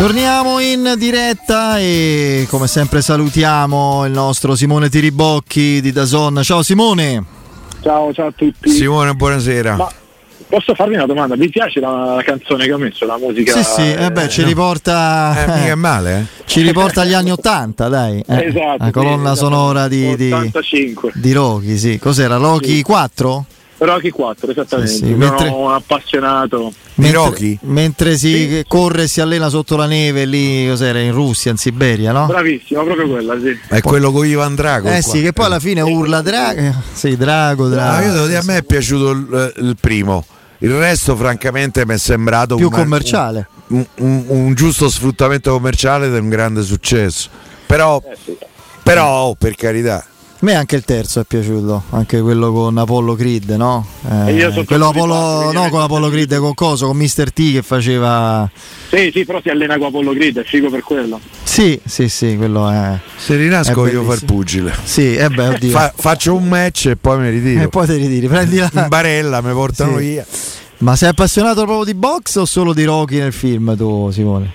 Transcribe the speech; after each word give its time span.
Torniamo 0.00 0.60
in 0.60 0.94
diretta 0.96 1.78
e 1.78 2.46
come 2.48 2.66
sempre 2.66 3.02
salutiamo 3.02 4.06
il 4.06 4.12
nostro 4.12 4.54
Simone 4.54 4.88
Tiribocchi 4.88 5.82
di 5.82 5.92
Dazon. 5.92 6.40
Ciao 6.42 6.62
Simone. 6.62 7.22
Ciao, 7.82 8.10
ciao 8.14 8.28
a 8.28 8.32
tutti. 8.34 8.70
Simone, 8.70 9.12
buonasera. 9.14 9.76
Ma 9.76 9.90
posso 10.48 10.74
farvi 10.74 10.94
una 10.94 11.04
domanda? 11.04 11.34
Vi 11.36 11.50
piace 11.50 11.80
la, 11.80 12.14
la 12.14 12.22
canzone 12.22 12.64
che 12.64 12.72
ho 12.72 12.78
messo, 12.78 13.04
la 13.04 13.18
musica? 13.18 13.52
Sì, 13.52 13.62
sì, 13.62 13.92
eh 13.92 14.10
beh, 14.10 14.30
ci 14.30 14.42
riporta. 14.42 15.34
Eh, 15.56 15.60
mica 15.60 15.74
male, 15.76 16.18
eh? 16.18 16.24
Ci 16.50 16.62
riporta 16.62 17.02
agli 17.02 17.12
anni 17.12 17.30
80, 17.32 17.88
dai. 17.88 18.24
Eh, 18.26 18.46
Esatto, 18.46 18.76
La 18.82 18.90
colonna 18.90 19.32
sì, 19.32 19.36
sonora 19.36 19.86
di, 19.86 20.16
di, 20.16 20.32
85. 20.32 21.12
di 21.14 21.32
Rocky, 21.32 21.76
sì. 21.76 21.98
Cos'era? 21.98 22.36
Rocky 22.36 22.76
Sì. 22.76 22.82
4? 22.82 23.44
Rocky 23.82 24.10
4, 24.10 24.50
esattamente. 24.50 24.90
Sì, 24.92 24.98
sì, 24.98 25.04
Sono 25.04 25.16
mentre- 25.16 25.48
un 25.48 25.72
appassionato. 25.72 26.72
Di 26.94 27.10
Rocky? 27.10 27.58
Mentre 27.62 28.16
si 28.18 28.32
Sì. 28.48 28.64
corre 28.68 29.04
e 29.04 29.08
si 29.08 29.20
allena 29.22 29.48
sotto 29.48 29.74
la 29.76 29.86
neve 29.86 30.26
lì, 30.26 30.66
cos'era? 30.68 30.98
In 31.00 31.12
Russia, 31.12 31.50
in 31.50 31.56
Siberia, 31.56 32.12
no? 32.12 32.26
Bravissimo, 32.26 32.82
proprio 32.84 33.08
quella, 33.08 33.38
sì. 33.40 33.58
È 33.68 33.80
quello 33.80 34.12
con 34.12 34.26
Ivan 34.26 34.54
Drago. 34.54 34.88
Eh 34.88 35.00
qua. 35.00 35.12
sì, 35.14 35.22
che 35.22 35.32
poi 35.32 35.46
alla 35.46 35.60
fine 35.60 35.80
urla 35.80 36.20
Drago. 36.20 36.74
Sì, 36.92 37.16
Drago, 37.16 37.66
Ah, 37.66 37.68
Drago. 37.70 38.06
io 38.06 38.12
devo 38.12 38.26
dire, 38.26 38.38
a 38.38 38.42
me 38.44 38.56
è 38.58 38.62
piaciuto 38.62 39.10
il, 39.12 39.52
il 39.56 39.76
primo. 39.80 40.26
Il 40.58 40.76
resto, 40.76 41.16
francamente, 41.16 41.86
mi 41.86 41.94
è 41.94 41.98
sembrato 41.98 42.56
Più 42.56 42.66
una- 42.66 42.76
commerciale. 42.76 43.48
Un, 43.68 43.86
un- 44.00 44.24
un 44.28 44.54
giusto 44.54 44.90
sfruttamento 44.90 45.52
commerciale 45.52 46.10
di 46.10 46.18
un 46.18 46.28
grande 46.28 46.62
successo. 46.62 47.30
Però, 47.64 48.02
Eh, 48.04 48.16
sì. 48.22 48.36
però 48.82 49.28
oh, 49.28 49.34
per 49.36 49.54
carità, 49.54 50.04
A 50.42 50.46
me 50.46 50.54
anche 50.54 50.74
il 50.76 50.84
terzo 50.84 51.20
è 51.20 51.24
piaciuto, 51.24 51.82
anche 51.90 52.18
quello 52.22 52.50
con 52.50 52.78
Apollo 52.78 53.14
Creed, 53.14 53.50
no? 53.50 53.86
Eh, 54.10 54.30
E 54.30 54.34
io 54.36 54.50
sono 54.50 54.64
quello 54.64 54.88
Apollo, 54.88 55.12
parte, 55.42 55.52
no, 55.58 55.68
con 55.68 55.82
Apollo 55.82 56.08
Creed, 56.08 56.34
con 56.38 56.54
coso, 56.54 56.86
con 56.86 56.96
Mr. 56.96 57.30
T 57.30 57.52
che 57.52 57.62
faceva. 57.62 58.50
sì, 58.88 59.10
sì, 59.12 59.26
però 59.26 59.40
si 59.42 59.50
allena 59.50 59.76
con 59.76 59.88
Apollo 59.88 60.12
Creed, 60.12 60.38
è 60.38 60.44
figo 60.44 60.70
per 60.70 60.80
quello. 60.82 61.20
Sì, 61.42 61.78
sì, 61.84 62.08
sì, 62.08 62.36
quello 62.38 62.70
è. 62.70 62.98
se 63.18 63.36
rinasco 63.36 63.72
È 63.72 63.74
voglio 63.74 64.02
far 64.02 64.24
pugile. 64.24 64.72
Sì, 64.82 65.14
eh 65.14 65.28
beh, 65.28 65.48
oddio. 65.48 65.70
Fa- 65.72 65.92
faccio 65.94 66.34
un 66.34 66.48
match 66.48 66.86
e 66.86 66.96
poi 66.96 67.18
mi 67.18 67.28
ritiro. 67.28 67.62
e 67.62 67.68
poi 67.68 67.86
te 67.86 67.96
li 67.96 68.08
tiri, 68.08 68.26
prendi 68.26 68.56
In 68.56 68.68
la. 68.72 68.88
barella 68.88 69.42
mi 69.42 69.52
portano 69.52 69.98
Sì. 69.98 70.04
via. 70.04 70.26
Ma 70.78 70.96
sei 70.96 71.10
appassionato 71.10 71.64
proprio 71.64 71.84
di 71.84 71.92
box 71.92 72.36
o 72.36 72.46
solo 72.46 72.72
di 72.72 72.84
Rocky 72.84 73.18
nel 73.18 73.34
film, 73.34 73.76
tu, 73.76 74.08
Simone? 74.10 74.50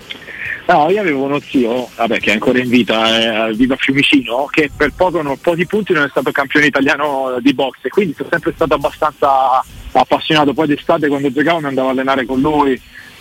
No, 0.68 0.90
io 0.90 1.00
avevo 1.00 1.22
uno 1.22 1.38
zio, 1.38 1.88
vabbè, 1.94 2.18
che 2.18 2.30
è 2.30 2.32
ancora 2.32 2.58
in 2.58 2.68
vita, 2.68 3.48
eh, 3.48 3.54
vive 3.54 3.74
a 3.74 3.76
Fiumicino, 3.76 4.46
che 4.50 4.68
per 4.76 4.92
poco, 4.96 5.22
non- 5.22 5.38
pochi 5.38 5.64
punti 5.64 5.92
non 5.92 6.02
è 6.04 6.08
stato 6.08 6.32
campione 6.32 6.66
italiano 6.66 7.36
di 7.40 7.54
box 7.54 7.76
e 7.82 7.88
quindi 7.88 8.14
sono 8.16 8.28
sempre 8.32 8.52
stato 8.52 8.74
abbastanza 8.74 9.64
appassionato. 9.92 10.52
Poi 10.54 10.66
d'estate 10.66 11.06
quando 11.06 11.30
giocavo 11.30 11.60
mi 11.60 11.66
andavo 11.66 11.88
a 11.88 11.90
allenare 11.92 12.26
con 12.26 12.40
lui, 12.40 12.72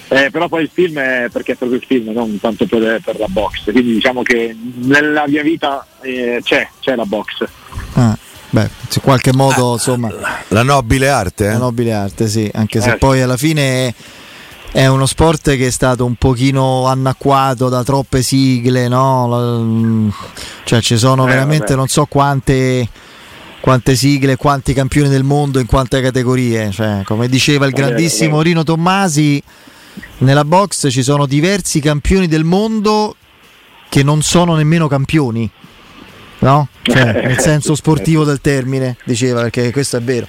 eh, 0.07 0.29
però 0.31 0.47
poi 0.47 0.63
il 0.63 0.71
film 0.73 0.97
è 0.97 1.27
perché 1.31 1.51
è 1.51 1.55
proprio 1.55 1.77
il 1.77 1.85
film, 1.85 2.11
non 2.13 2.39
tanto 2.39 2.65
per, 2.65 2.99
per 3.05 3.19
la 3.19 3.27
box. 3.27 3.71
Quindi 3.71 3.93
diciamo 3.93 4.23
che 4.23 4.55
nella 4.77 5.25
mia 5.27 5.43
vita 5.43 5.85
eh, 6.01 6.39
c'è, 6.43 6.67
c'è 6.79 6.95
la 6.95 7.05
box. 7.05 7.45
Ah, 7.93 8.17
beh, 8.49 8.69
in 8.95 9.01
qualche 9.03 9.33
modo, 9.33 9.73
insomma. 9.73 10.11
La 10.47 10.63
nobile 10.63 11.09
arte, 11.09 11.45
eh? 11.45 11.51
La 11.51 11.57
nobile 11.57 11.93
arte, 11.93 12.27
sì, 12.27 12.49
anche 12.55 12.81
se 12.81 12.93
Eh. 12.93 12.97
poi 12.97 13.21
alla 13.21 13.37
fine 13.37 13.93
è, 14.81 14.87
uno 14.87 15.05
sport 15.05 15.55
che 15.55 15.67
è 15.67 15.71
stato 15.71 16.05
un 16.05 16.15
pochino 16.15 16.85
annacquato 16.87 17.69
da 17.69 17.83
troppe 17.83 18.21
sigle, 18.21 18.87
no? 18.87 19.59
Mm, 19.61 20.09
Cioè 20.63 20.81
ci 20.81 20.97
sono 20.97 21.23
Eh, 21.25 21.29
veramente 21.29 21.65
vabbè. 21.67 21.75
non 21.77 21.87
so 21.87 22.05
quante, 22.05 22.87
quante 23.61 23.95
sigle, 23.95 24.35
quanti 24.35 24.73
campioni 24.73 25.09
del 25.09 25.23
mondo 25.23 25.59
in 25.59 25.65
quante 25.65 26.01
categorie. 26.01 26.71
Cioè, 26.71 27.01
come 27.05 27.27
diceva 27.27 27.65
il 27.65 27.71
grandissimo. 27.73 28.41
Rino 28.41 28.63
Tommasi, 28.63 29.41
nella 30.19 30.43
box 30.45 30.89
ci 30.91 31.03
sono 31.03 31.25
diversi 31.25 31.79
campioni 31.79 32.27
del 32.27 32.43
mondo 32.43 33.15
che 33.89 34.03
non 34.03 34.21
sono 34.21 34.55
nemmeno 34.55 34.87
campioni. 34.87 35.49
No? 36.39 36.67
Cioè, 36.81 37.23
nel 37.25 37.39
senso 37.39 37.75
sportivo 37.75 38.23
del 38.23 38.41
termine, 38.41 38.97
diceva, 39.05 39.41
perché 39.41 39.71
questo 39.71 39.97
è 39.97 40.01
vero. 40.01 40.27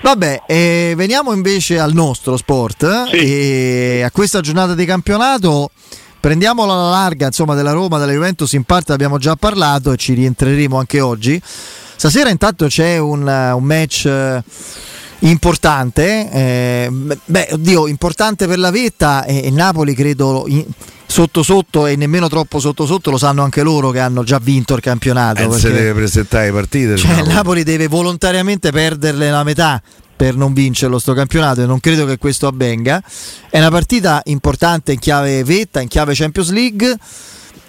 Vabbè, 0.00 0.42
eh, 0.46 0.94
veniamo 0.96 1.32
invece 1.32 1.78
al 1.78 1.92
nostro 1.92 2.36
sport 2.36 2.82
eh, 2.84 3.04
Sì. 3.10 3.16
e 3.16 4.02
a 4.04 4.10
questa 4.10 4.40
giornata 4.40 4.74
di 4.74 4.84
campionato 4.84 5.70
prendiamola 6.20 6.72
alla 6.72 6.90
larga, 6.90 7.26
insomma, 7.26 7.54
della 7.54 7.72
Roma, 7.72 7.98
della 7.98 8.12
Juventus 8.12 8.52
in 8.52 8.62
parte 8.64 8.92
abbiamo 8.92 9.18
già 9.18 9.34
parlato 9.36 9.92
e 9.92 9.96
ci 9.96 10.14
rientreremo 10.14 10.78
anche 10.78 11.00
oggi. 11.00 11.40
Stasera 11.96 12.30
intanto 12.30 12.66
c'è 12.66 12.96
un, 12.98 13.22
un 13.26 13.64
match 13.64 14.06
eh, 14.06 14.42
importante, 15.20 16.30
eh, 16.30 16.88
beh, 17.24 17.48
oddio, 17.52 17.88
importante 17.88 18.46
per 18.46 18.58
la 18.58 18.70
vetta 18.70 19.24
e 19.24 19.38
il 19.38 19.52
Napoli 19.52 19.94
credo 19.94 20.44
in- 20.46 20.64
sotto 21.10 21.42
sotto 21.42 21.86
e 21.86 21.96
nemmeno 21.96 22.28
troppo 22.28 22.60
sotto 22.60 22.84
sotto 22.84 23.10
lo 23.10 23.16
sanno 23.16 23.42
anche 23.42 23.62
loro 23.62 23.90
che 23.90 23.98
hanno 23.98 24.22
già 24.24 24.38
vinto 24.38 24.74
il 24.74 24.82
campionato. 24.82 25.40
Eh, 25.40 25.52
se 25.58 25.68
perché- 25.68 25.82
deve 25.82 25.94
presentare 25.94 26.52
partite. 26.52 26.96
cioè, 26.96 27.14
no? 27.14 27.20
il 27.22 27.28
Napoli 27.28 27.62
deve 27.62 27.88
volontariamente 27.88 28.70
perderle 28.70 29.30
la 29.30 29.42
metà 29.42 29.82
per 30.14 30.36
non 30.36 30.52
vincerlo 30.52 30.98
sto 30.98 31.14
campionato 31.14 31.62
e 31.62 31.66
non 31.66 31.80
credo 31.80 32.04
che 32.04 32.18
questo 32.18 32.46
avvenga. 32.46 33.02
È 33.48 33.58
una 33.58 33.70
partita 33.70 34.20
importante 34.26 34.92
in 34.92 34.98
chiave 34.98 35.42
vetta, 35.44 35.80
in 35.80 35.88
chiave 35.88 36.12
Champions 36.14 36.50
League. 36.50 36.96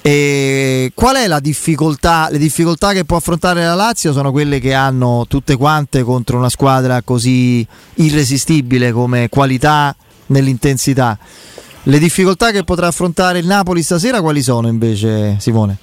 E 0.02 0.92
qual 0.96 1.18
è 1.18 1.28
la 1.28 1.40
difficoltà? 1.40 2.28
Le 2.32 2.38
difficoltà 2.38 2.92
che 2.92 3.06
può 3.06 3.18
affrontare 3.18 3.64
la 3.64 3.76
Lazio 3.76 4.14
sono 4.14 4.32
quelle 4.32 4.60
che 4.60 4.74
hanno 4.74 5.26
tutte 5.28 5.56
quante 5.56 6.04
contro 6.04 6.38
una 6.38 6.50
squadra 6.50 7.02
così 7.04 7.66
irresistibile 7.96 8.92
come 8.92 9.30
qualità 9.30 9.96
nell'intensità. 10.28 11.18
Le 11.84 12.00
difficoltà 12.00 12.52
che 12.52 12.64
potrà 12.64 12.88
affrontare 12.88 13.40
il 13.40 13.46
Napoli 13.46 13.82
stasera 13.82 14.22
quali 14.22 14.42
sono 14.42 14.68
invece, 14.68 15.38
Simone? 15.40 15.78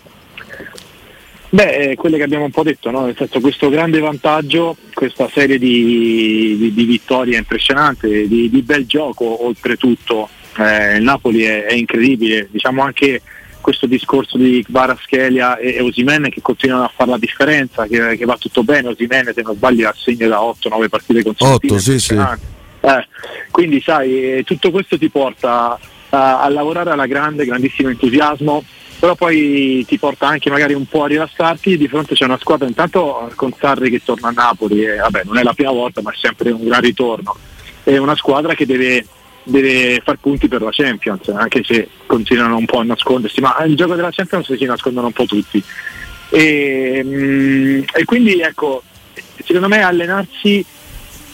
Beh, 1.48 1.76
eh, 1.76 1.94
quelle 1.94 2.16
che 2.18 2.24
abbiamo 2.24 2.44
un 2.44 2.50
po' 2.50 2.62
detto, 2.62 2.90
no? 2.90 3.06
nel 3.06 3.14
senso 3.16 3.40
questo 3.40 3.68
grande 3.70 3.98
vantaggio, 3.98 4.76
questa 4.92 5.28
serie 5.32 5.58
di, 5.58 6.56
di- 6.58 6.74
di 6.74 6.84
vittorie 6.84 7.38
impressionante, 7.38 8.26
di, 8.28 8.50
di 8.50 8.62
bel 8.62 8.86
gioco 8.86 9.44
oltretutto, 9.46 10.28
Eh, 10.58 10.96
il 10.96 11.02
Napoli 11.02 11.42
è, 11.42 11.64
è 11.64 11.74
incredibile, 11.74 12.48
diciamo 12.50 12.82
anche 12.82 13.20
questo 13.60 13.86
discorso 13.86 14.38
di 14.38 14.64
Kvaratskhelia 14.64 15.58
e, 15.58 15.74
e 15.74 15.80
Osimene 15.82 16.30
che 16.30 16.40
continuano 16.40 16.84
a 16.84 16.92
fare 16.94 17.10
la 17.10 17.18
differenza, 17.18 17.86
che, 17.86 18.16
che 18.16 18.24
va 18.24 18.36
tutto 18.38 18.62
bene, 18.62 18.88
Osimene 18.88 19.32
se 19.34 19.42
non 19.42 19.54
sbaglio 19.54 19.88
ha 19.88 19.94
segno 19.96 20.28
da 20.28 20.38
8-9 20.38 20.88
partite 20.88 21.22
consecutive. 21.22 21.74
Otto, 21.74 21.82
sì, 21.82 21.98
sì. 21.98 22.14
Eh, 22.86 23.04
quindi 23.50 23.80
sai, 23.80 24.36
eh, 24.36 24.42
tutto 24.44 24.70
questo 24.70 24.97
ti 24.97 25.08
porta 25.08 25.76
a, 26.10 26.41
a 26.41 26.48
lavorare 26.48 26.91
alla 26.91 27.06
grande, 27.06 27.44
grandissimo 27.44 27.88
entusiasmo, 27.88 28.62
però 29.00 29.16
poi 29.16 29.84
ti 29.88 29.98
porta 29.98 30.28
anche 30.28 30.50
magari 30.50 30.72
un 30.72 30.86
po' 30.86 31.02
a 31.02 31.08
rilassarti. 31.08 31.76
Di 31.76 31.88
fronte 31.88 32.14
c'è 32.14 32.24
una 32.24 32.38
squadra 32.38 32.69
intanto 32.69 33.28
con 33.34 33.52
Sarri 33.58 33.91
che 33.91 34.02
torna 34.04 34.28
a 34.28 34.32
Napoli 34.32 34.84
e 34.84 34.97
vabbè 34.98 35.22
non 35.24 35.36
è 35.36 35.42
la 35.42 35.52
prima 35.52 35.72
volta 35.72 36.00
ma 36.00 36.12
è 36.12 36.16
sempre 36.16 36.52
un 36.52 36.64
gran 36.64 36.80
ritorno. 36.80 37.36
È 37.82 37.97
una 37.97 38.14
squadra 38.14 38.54
che 38.54 38.66
deve, 38.66 39.04
deve 39.42 40.00
far 40.04 40.18
punti 40.20 40.47
per 40.47 40.62
la 40.62 40.70
Champions 40.70 41.26
anche 41.28 41.64
se 41.64 41.88
continuano 42.06 42.56
un 42.56 42.66
po' 42.66 42.78
a 42.78 42.84
nascondersi 42.84 43.41
ma 43.41 43.56
il 43.64 43.74
gioco 43.74 43.97
della 43.97 44.10
Champions 44.12 44.54
si 44.54 44.64
nascondono 44.64 45.08
un 45.08 45.12
po' 45.12 45.24
tutti. 45.24 45.60
E, 46.28 47.03
mm, 47.04 47.82
e 47.92 48.04
quindi 48.04 48.41
ecco 48.41 48.84
secondo 49.44 49.66
me 49.66 49.82
allenarsi 49.82 50.64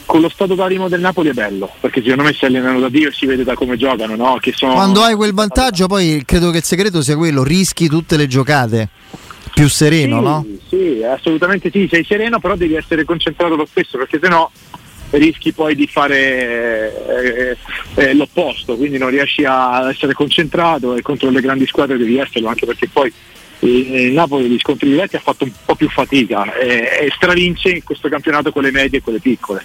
con 0.05 0.21
lo 0.21 0.29
stato 0.29 0.55
d'animo 0.55 0.89
del 0.89 0.99
Napoli 0.99 1.29
è 1.29 1.33
bello 1.33 1.71
perché 1.79 2.01
secondo 2.01 2.23
me 2.23 2.33
si 2.33 2.45
allenano 2.45 2.79
da 2.79 2.89
Dio 2.89 3.09
e 3.09 3.11
si 3.11 3.25
vede 3.25 3.43
da 3.43 3.55
come 3.55 3.77
giocano 3.77 4.15
no? 4.15 4.37
che 4.39 4.51
sono 4.53 4.73
Quando 4.73 5.01
hai 5.01 5.15
quel 5.15 5.33
vantaggio, 5.33 5.87
poi 5.87 6.23
credo 6.25 6.51
che 6.51 6.57
il 6.57 6.63
segreto 6.63 7.01
sia 7.01 7.15
quello: 7.15 7.43
rischi 7.43 7.87
tutte 7.87 8.17
le 8.17 8.27
giocate. 8.27 8.89
Più 9.53 9.69
sereno, 9.69 10.17
sì, 10.17 10.23
no? 10.23 10.45
Sì, 10.67 11.03
assolutamente 11.03 11.69
sì, 11.69 11.87
sei 11.87 12.03
sereno, 12.03 12.39
però 12.39 12.55
devi 12.55 12.73
essere 12.73 13.05
concentrato 13.05 13.55
lo 13.55 13.67
stesso, 13.67 13.99
perché 13.99 14.17
sennò 14.19 14.49
rischi 15.11 15.51
poi 15.51 15.75
di 15.75 15.85
fare 15.85 16.91
eh, 17.07 17.57
eh, 17.95 18.13
l'opposto, 18.15 18.75
quindi 18.75 18.97
non 18.97 19.09
riesci 19.09 19.45
a 19.45 19.89
essere 19.89 20.13
concentrato 20.13 20.95
e 20.95 21.03
contro 21.03 21.29
le 21.29 21.41
grandi 21.41 21.67
squadre 21.67 21.97
devi 21.97 22.17
esserlo, 22.17 22.47
anche 22.47 22.65
perché 22.65 22.87
poi 22.91 23.13
il 23.59 24.11
Napoli 24.11 24.49
gli 24.49 24.59
scontri 24.59 24.89
diretti 24.89 25.15
ha 25.15 25.21
fatto 25.21 25.45
un 25.45 25.51
po' 25.65 25.75
più 25.75 25.89
fatica 25.89 26.53
eh, 26.55 27.05
e 27.05 27.11
stravince 27.15 27.69
in 27.69 27.83
questo 27.83 28.09
campionato 28.09 28.51
con 28.51 28.63
le 28.63 28.71
medie 28.71 28.99
e 28.99 29.01
quelle 29.01 29.19
piccole. 29.19 29.63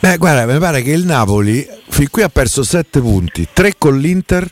Beh, 0.00 0.16
guarda, 0.16 0.50
mi 0.50 0.58
pare 0.60 0.82
che 0.82 0.92
il 0.92 1.04
Napoli 1.04 1.66
fin 1.88 2.08
qui 2.10 2.22
ha 2.22 2.28
perso 2.28 2.62
7 2.62 3.00
punti, 3.00 3.48
3 3.52 3.74
con 3.78 3.98
l'Inter, 3.98 4.48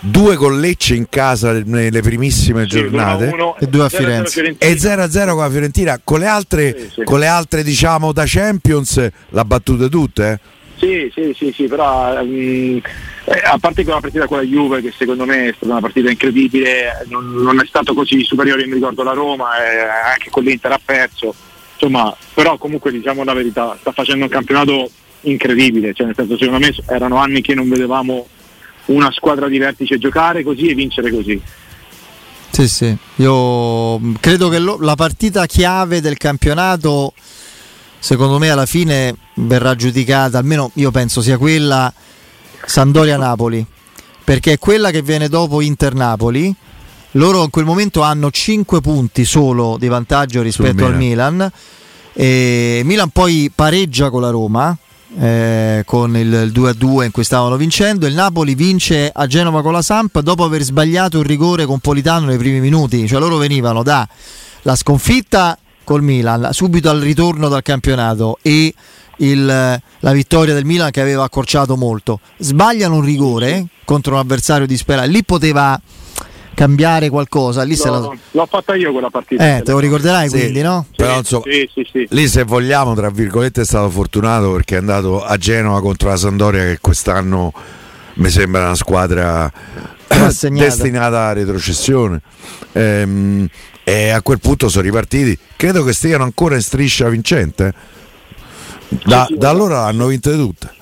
2 0.00 0.36
con 0.36 0.60
Lecce 0.60 0.94
in 0.94 1.08
casa 1.08 1.60
nelle 1.64 2.00
primissime 2.00 2.66
giornate. 2.66 3.28
Sì, 3.28 3.34
1-1, 3.34 3.54
E 3.58 3.66
due 3.66 3.82
a 3.82 3.86
0-0 3.86 3.90
Firenze. 3.90 4.54
E 4.58 4.74
0-0 4.74 5.28
con 5.30 5.38
la 5.42 5.50
Fiorentina, 5.50 6.00
con 6.02 6.20
le 6.20 6.26
altre, 6.26 6.76
Sì, 6.78 6.90
sì. 6.94 7.02
con 7.02 7.18
le 7.18 7.26
altre 7.26 7.62
diciamo 7.64 8.12
da 8.12 8.22
Champions 8.24 9.08
l'ha 9.30 9.44
battute 9.44 9.88
tutte. 9.88 10.30
Eh? 10.30 10.50
Sì, 10.78 11.10
sì, 11.14 11.32
sì, 11.36 11.52
sì, 11.52 11.64
però 11.66 12.20
eh, 12.20 12.82
a 13.44 13.56
parte 13.58 13.84
con 13.84 13.94
la 13.94 14.00
partita 14.00 14.26
con 14.26 14.38
la 14.38 14.42
Juve, 14.44 14.80
che 14.80 14.92
secondo 14.96 15.24
me 15.24 15.48
è 15.48 15.52
stata 15.56 15.70
una 15.72 15.80
partita 15.80 16.10
incredibile, 16.10 17.04
non, 17.08 17.30
non 17.34 17.60
è 17.60 17.66
stato 17.66 17.94
così 17.94 18.22
superiore, 18.24 18.66
mi 18.66 18.74
ricordo 18.74 19.04
la 19.04 19.12
Roma, 19.12 19.50
eh, 19.58 20.10
anche 20.12 20.30
con 20.30 20.42
l'Inter 20.42 20.72
ha 20.72 20.80
perso, 20.84 21.32
insomma, 21.82 22.16
però 22.32 22.56
comunque 22.58 22.92
diciamo 22.92 23.24
la 23.24 23.32
verità, 23.32 23.76
sta 23.80 23.90
facendo 23.90 24.24
un 24.24 24.30
campionato 24.30 24.88
incredibile, 25.22 25.92
cioè 25.92 26.06
nel 26.06 26.14
senso 26.14 26.38
secondo 26.38 26.64
me 26.64 26.74
erano 26.86 27.16
anni 27.16 27.40
che 27.40 27.54
non 27.54 27.68
vedevamo 27.68 28.26
una 28.86 29.10
squadra 29.10 29.48
di 29.48 29.58
vertice 29.58 29.98
giocare 29.98 30.44
così 30.44 30.68
e 30.68 30.74
vincere 30.74 31.10
così. 31.10 31.40
Sì, 32.50 32.68
sì, 32.68 32.96
io 33.16 34.00
credo 34.20 34.48
che 34.48 34.58
lo, 34.58 34.78
la 34.80 34.94
partita 34.94 35.46
chiave 35.46 36.00
del 36.00 36.16
campionato, 36.18 37.14
secondo 37.98 38.38
me 38.38 38.50
alla 38.50 38.66
fine 38.66 39.14
verrà 39.34 39.74
giudicata, 39.74 40.38
almeno 40.38 40.70
io 40.74 40.90
penso 40.90 41.20
sia 41.20 41.38
quella 41.38 41.92
Sandoria-Napoli, 42.64 43.64
perché 44.22 44.52
è 44.52 44.58
quella 44.58 44.90
che 44.90 45.02
viene 45.02 45.28
dopo 45.28 45.60
Inter-Napoli. 45.60 46.54
Loro 47.12 47.42
in 47.42 47.50
quel 47.50 47.64
momento 47.64 48.00
hanno 48.00 48.30
5 48.30 48.80
punti 48.80 49.24
solo 49.24 49.76
di 49.78 49.88
vantaggio 49.88 50.40
rispetto 50.40 50.86
al 50.86 50.96
Milan. 50.96 51.50
E 52.14 52.82
Milan 52.84 53.10
poi 53.10 53.50
pareggia 53.54 54.08
con 54.08 54.22
la 54.22 54.30
Roma, 54.30 54.76
eh, 55.18 55.82
con 55.84 56.16
il, 56.16 56.32
il 56.32 56.52
2-2 56.54 57.04
in 57.04 57.10
cui 57.10 57.24
stavano 57.24 57.56
vincendo. 57.56 58.06
Il 58.06 58.14
Napoli 58.14 58.54
vince 58.54 59.10
a 59.12 59.26
Genova 59.26 59.60
con 59.60 59.72
la 59.72 59.82
Samp 59.82 60.20
dopo 60.20 60.44
aver 60.44 60.62
sbagliato 60.62 61.18
il 61.18 61.26
rigore 61.26 61.66
con 61.66 61.80
Politano 61.80 62.26
nei 62.26 62.38
primi 62.38 62.60
minuti. 62.60 63.06
Cioè 63.06 63.18
loro 63.18 63.36
venivano 63.36 63.82
dalla 63.82 64.06
sconfitta 64.74 65.58
col 65.84 66.02
Milan 66.02 66.48
subito 66.52 66.88
al 66.88 67.00
ritorno 67.00 67.48
dal 67.48 67.62
campionato 67.62 68.38
e 68.40 68.72
il, 69.18 69.44
la 69.44 70.12
vittoria 70.12 70.54
del 70.54 70.64
Milan 70.64 70.90
che 70.90 71.02
aveva 71.02 71.24
accorciato 71.24 71.76
molto. 71.76 72.20
Sbagliano 72.38 72.96
un 72.96 73.02
rigore 73.02 73.66
contro 73.84 74.14
un 74.14 74.20
avversario 74.20 74.66
disperato. 74.66 75.08
Lì 75.08 75.22
poteva 75.24 75.78
cambiare 76.54 77.08
qualcosa. 77.08 77.62
Lì 77.62 77.76
no, 77.84 77.90
la... 77.90 78.16
L'ho 78.32 78.46
fatta 78.46 78.74
io 78.74 78.92
quella 78.92 79.10
partita. 79.10 79.56
Eh, 79.56 79.62
te 79.62 79.72
lo 79.72 79.78
ricorderai 79.78 80.28
sì. 80.28 80.38
quindi, 80.38 80.62
no? 80.62 80.86
Sì, 80.88 80.96
Però 80.96 81.18
insomma, 81.18 81.44
sì, 81.44 81.88
sì, 81.90 82.06
lì 82.10 82.28
se 82.28 82.44
vogliamo, 82.44 82.94
tra 82.94 83.10
virgolette, 83.10 83.62
è 83.62 83.64
stato 83.64 83.90
fortunato 83.90 84.52
perché 84.52 84.76
è 84.76 84.78
andato 84.78 85.22
a 85.24 85.36
Genova 85.36 85.80
contro 85.80 86.08
la 86.08 86.16
Sandoria 86.16 86.64
che 86.64 86.78
quest'anno 86.80 87.52
mi 88.14 88.28
sembra 88.28 88.64
una 88.64 88.74
squadra 88.74 89.50
destinata 90.50 91.18
alla 91.22 91.32
retrocessione. 91.32 92.20
Ehm, 92.72 93.48
e 93.84 94.10
a 94.10 94.22
quel 94.22 94.38
punto 94.38 94.68
sono 94.68 94.84
ripartiti. 94.84 95.36
Credo 95.56 95.82
che 95.82 95.92
stiano 95.92 96.24
ancora 96.24 96.54
in 96.54 96.62
striscia 96.62 97.08
vincente. 97.08 97.72
Da, 99.04 99.26
da 99.30 99.48
allora 99.48 99.84
hanno 99.84 100.06
vinte 100.06 100.32
tutte. 100.32 100.80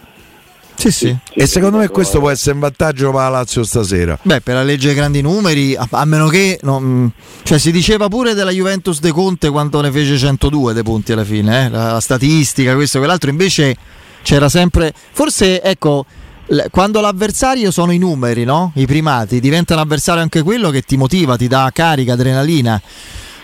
Sì, 0.80 0.90
sì. 0.90 1.14
E 1.34 1.46
secondo 1.46 1.76
me 1.76 1.88
questo 1.88 2.20
può 2.20 2.30
essere 2.30 2.54
un 2.54 2.60
vantaggio 2.60 3.10
per 3.10 3.20
la 3.20 3.28
Lazio 3.28 3.62
stasera. 3.64 4.18
Beh, 4.22 4.40
per 4.40 4.54
la 4.54 4.62
legge 4.62 4.86
dei 4.86 4.96
grandi 4.96 5.20
numeri, 5.20 5.76
a, 5.76 5.86
a 5.90 6.06
meno 6.06 6.28
che. 6.28 6.58
No, 6.62 7.12
cioè, 7.42 7.58
si 7.58 7.70
diceva 7.70 8.08
pure 8.08 8.32
della 8.32 8.50
Juventus 8.50 8.98
De 8.98 9.12
Conte 9.12 9.50
quando 9.50 9.78
ne 9.82 9.90
fece 9.90 10.16
102 10.16 10.72
dei 10.72 10.82
punti 10.82 11.12
alla 11.12 11.24
fine, 11.24 11.66
eh? 11.66 11.68
la, 11.68 11.92
la, 11.92 12.00
statistica, 12.00 12.74
questo 12.74 12.96
e 12.96 13.00
quell'altro. 13.00 13.28
Invece 13.28 13.76
c'era 14.22 14.48
sempre. 14.48 14.94
Forse, 15.12 15.60
ecco. 15.60 16.06
Quando 16.70 17.00
l'avversario 17.00 17.70
sono 17.70 17.92
i 17.92 17.98
numeri, 17.98 18.44
no? 18.44 18.72
I 18.74 18.86
primati, 18.86 19.38
diventa 19.38 19.74
un 19.74 19.80
avversario 19.80 20.20
anche 20.22 20.42
quello 20.42 20.70
che 20.70 20.82
ti 20.82 20.96
motiva, 20.96 21.36
ti 21.36 21.46
dà 21.46 21.70
carica, 21.72 22.14
adrenalina 22.14 22.80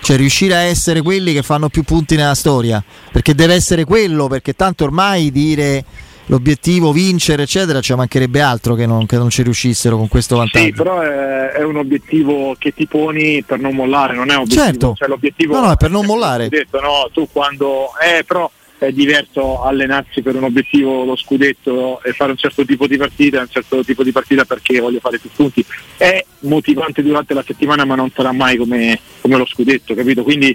cioè 0.03 0.17
riuscire 0.17 0.55
a 0.55 0.61
essere 0.61 1.03
quelli 1.03 1.33
che 1.33 1.43
fanno 1.43 1.69
più 1.69 1.83
punti 1.83 2.15
nella 2.15 2.37
storia, 2.37 2.83
perché 3.11 3.35
deve 3.35 3.55
essere 3.55 3.85
quello, 3.85 4.29
perché 4.29 4.55
tanto 4.55 4.85
ormai 4.85 5.33
dire 5.33 5.85
l'obiettivo 6.27 6.93
vincere 6.93 7.43
eccetera 7.43 7.81
ci 7.81 7.95
mancherebbe 7.95 8.41
altro 8.41 8.75
che 8.75 8.87
non, 8.87 9.07
che 9.07 9.17
non, 9.17 9.31
ci 9.31 9.43
riuscissero 9.43 9.97
con 9.97 10.09
questo 10.09 10.37
vantaggio. 10.37 10.65
sì 10.65 10.73
però 10.73 11.01
è, 11.01 11.51
è, 11.53 11.63
un 11.63 11.77
obiettivo 11.77 12.55
che 12.59 12.73
ti 12.75 12.87
poni 12.87 13.43
per 13.43 13.59
non 13.59 13.75
mollare 13.75 14.15
non 14.15 14.31
è 14.31 14.35
un 14.35 14.43
obiettivo 14.43 14.65
certo. 14.65 14.95
cioè, 14.97 15.09
l'obiettivo 15.09 15.55
no 15.55 15.67
no 15.67 15.73
è 15.73 15.77
per 15.77 15.91
non 15.91 16.05
mollare. 16.05 16.49
detto, 16.49 16.81
no, 16.81 17.09
tu 17.13 17.29
quando 17.31 17.89
eh, 18.03 18.25
però 18.25 18.51
è 18.79 18.93
diverso 18.93 19.63
allenarsi 19.63 20.21
per 20.21 20.37
un 20.37 20.45
obiettivo 20.45 21.05
lo 21.05 21.17
scudetto 21.17 22.03
e 22.03 22.13
fare 22.13 22.33
un 22.33 22.37
certo 22.37 22.65
tipo 22.65 22.87
di 22.87 22.97
partita 22.99 23.41
un 23.41 23.49
certo 23.49 23.83
tipo 23.83 24.03
di 24.03 24.13
partita 24.13 24.45
perché 24.45 24.81
voglio 24.81 25.01
fare 25.01 25.19
più 25.19 25.31
punti. 25.35 25.65
È 25.97 26.25
motivante 26.41 27.03
durante 27.03 27.33
la 27.33 27.45
settimana 27.47 27.85
ma 27.85 27.95
non 27.95 28.11
sarà 28.15 28.33
mai 28.33 28.57
come, 28.57 28.99
come 29.21 29.37
lo 29.37 29.47
scudetto 29.47 29.95
capito? 29.95 30.23
Quindi 30.23 30.55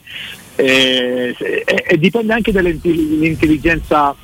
eh, 0.56 1.35
eh, 1.65 1.97
dipende 1.97 2.33
anche 2.33 2.51
dall'intelligenza 2.51 4.15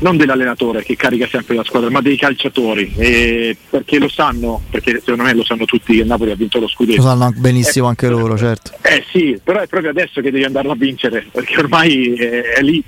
non 0.00 0.16
dell'allenatore 0.16 0.82
che 0.82 0.96
carica 0.96 1.26
sempre 1.26 1.54
la 1.54 1.64
squadra, 1.64 1.90
ma 1.90 2.00
dei 2.00 2.16
calciatori, 2.16 2.92
eh, 2.96 3.56
perché 3.68 3.98
lo 3.98 4.08
sanno, 4.08 4.62
perché 4.70 4.98
secondo 4.98 5.22
me 5.22 5.34
lo 5.34 5.44
sanno 5.44 5.64
tutti 5.64 5.96
che 5.96 6.04
Napoli 6.04 6.30
ha 6.30 6.36
vinto 6.36 6.58
lo 6.58 6.68
scudetto. 6.68 7.02
Lo 7.02 7.08
sanno 7.08 7.32
benissimo 7.36 7.86
eh, 7.86 7.90
anche 7.90 8.08
loro, 8.08 8.36
certo. 8.36 8.72
Eh 8.82 9.04
sì, 9.10 9.38
però 9.42 9.60
è 9.60 9.66
proprio 9.66 9.90
adesso 9.90 10.20
che 10.20 10.30
devi 10.30 10.44
andarlo 10.44 10.72
a 10.72 10.76
vincere, 10.76 11.26
perché 11.30 11.58
ormai 11.58 12.14
è, 12.14 12.42
è 12.56 12.62
lì. 12.62 12.82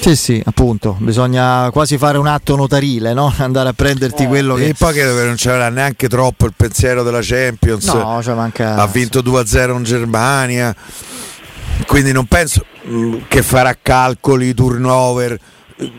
Sì, 0.00 0.14
sì, 0.14 0.40
appunto, 0.44 0.96
bisogna 1.00 1.70
quasi 1.72 1.98
fare 1.98 2.18
un 2.18 2.28
atto 2.28 2.54
notarile, 2.54 3.12
no? 3.12 3.32
andare 3.38 3.70
a 3.70 3.72
prenderti 3.72 4.22
eh, 4.22 4.26
quello 4.26 4.54
che... 4.54 4.68
E 4.68 4.74
poi 4.74 4.92
credo 4.92 5.16
che 5.16 5.24
non 5.24 5.34
c'era 5.34 5.68
neanche 5.70 6.08
troppo 6.08 6.46
il 6.46 6.52
pensiero 6.56 7.02
della 7.02 7.20
Champions. 7.20 7.84
No, 7.86 8.22
cioè 8.22 8.34
manca... 8.34 8.76
Ha 8.76 8.86
vinto 8.86 9.20
2-0 9.20 9.76
in 9.76 9.82
Germania, 9.82 10.74
quindi 11.86 12.12
non 12.12 12.26
penso 12.26 12.64
mm, 12.86 13.22
che 13.28 13.42
farà 13.42 13.76
calcoli, 13.80 14.54
turnover. 14.54 15.38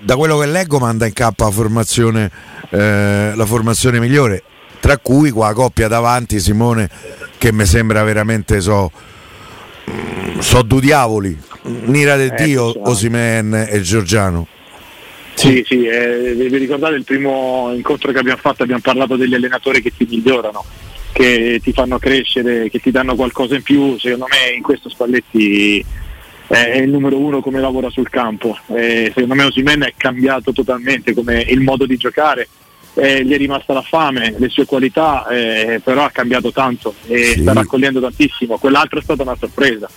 Da 0.01 0.17
quello 0.17 0.37
che 0.37 0.45
leggo 0.45 0.77
manda 0.77 1.05
in 1.05 1.13
campo 1.13 1.45
la 1.45 1.51
formazione, 1.51 2.29
eh, 2.69 3.31
la 3.33 3.45
formazione 3.45 3.99
migliore, 3.99 4.43
tra 4.79 4.97
cui 4.97 5.29
qua 5.31 5.47
la 5.47 5.53
coppia 5.53 5.87
davanti 5.87 6.39
Simone 6.39 6.89
che 7.37 7.53
mi 7.53 7.65
sembra 7.65 8.03
veramente 8.03 8.59
so, 8.59 8.91
mm, 9.89 10.39
so 10.39 10.61
due 10.63 10.81
diavoli 10.81 11.47
Nira 11.63 12.15
del 12.15 12.33
eh, 12.37 12.43
Dio, 12.43 12.89
Osimen 12.89 13.67
e 13.69 13.81
Giorgiano. 13.81 14.47
Sì, 15.33 15.63
sì, 15.65 15.85
eh, 15.85 16.33
vi 16.35 16.57
ricordate 16.57 16.95
il 16.95 17.03
primo 17.03 17.71
incontro 17.73 18.11
che 18.11 18.19
abbiamo 18.19 18.39
fatto, 18.41 18.63
abbiamo 18.63 18.81
parlato 18.81 19.15
degli 19.15 19.33
allenatori 19.33 19.81
che 19.81 19.91
ti 19.95 20.05
migliorano, 20.09 20.65
che 21.11 21.59
ti 21.63 21.73
fanno 21.73 21.99
crescere, 21.99 22.69
che 22.69 22.79
ti 22.79 22.91
danno 22.91 23.15
qualcosa 23.15 23.55
in 23.55 23.63
più, 23.63 23.97
secondo 23.97 24.25
me 24.29 24.55
in 24.55 24.61
questo 24.61 24.89
Spalletti 24.89 25.83
è 26.47 26.77
il 26.77 26.89
numero 26.89 27.17
uno 27.17 27.41
come 27.41 27.59
lavora 27.59 27.89
sul 27.89 28.09
campo, 28.09 28.57
eh, 28.67 29.11
secondo 29.13 29.35
me 29.35 29.43
Osimen 29.43 29.81
è 29.83 29.93
cambiato 29.95 30.51
totalmente 30.51 31.13
come 31.13 31.41
il 31.41 31.59
modo 31.59 31.85
di 31.85 31.97
giocare, 31.97 32.47
eh, 32.95 33.23
gli 33.23 33.33
è 33.33 33.37
rimasta 33.37 33.73
la 33.73 33.83
fame, 33.83 34.33
le 34.37 34.49
sue 34.49 34.65
qualità, 34.65 35.27
eh, 35.27 35.79
però 35.83 36.05
ha 36.05 36.09
cambiato 36.09 36.51
tanto 36.51 36.95
e 37.05 37.33
sì. 37.33 37.41
sta 37.41 37.53
raccogliendo 37.53 37.99
tantissimo, 37.99 38.57
quell'altro 38.57 38.99
è 38.99 39.03
stata 39.03 39.21
una 39.21 39.35
sorpresa. 39.37 39.89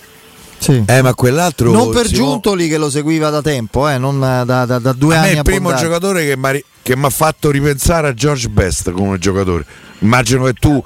Sì. 0.63 0.81
Eh, 0.85 1.01
ma 1.01 1.13
quell'altro 1.13 1.71
non 1.71 1.89
per 1.89 2.05
Simone... 2.05 2.29
Giuntoli 2.29 2.67
che 2.69 2.77
lo 2.77 2.89
seguiva 2.89 3.29
da 3.29 3.41
tempo, 3.41 3.89
eh, 3.89 3.97
non 3.97 4.19
da, 4.19 4.45
da, 4.45 4.65
da 4.65 4.93
due 4.93 5.15
a 5.15 5.19
anni. 5.19 5.33
È 5.33 5.37
il 5.37 5.41
primo 5.41 5.69
abbondati. 5.69 5.83
giocatore 5.83 6.37
che 6.81 6.95
mi 6.95 7.05
ha 7.05 7.09
fatto 7.09 7.51
ripensare 7.51 8.07
a 8.07 8.13
George 8.13 8.47
Best 8.47 8.91
come 8.91 9.17
giocatore. 9.17 9.65
Immagino 9.99 10.45
che 10.45 10.53
tu 10.53 10.81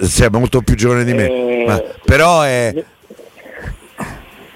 sia 0.00 0.30
molto 0.30 0.62
più 0.62 0.74
giovane 0.74 1.04
di 1.04 1.14
me, 1.14 1.28
eh... 1.28 1.64
ma, 1.66 1.82
però 2.04 2.42
è 2.42 2.72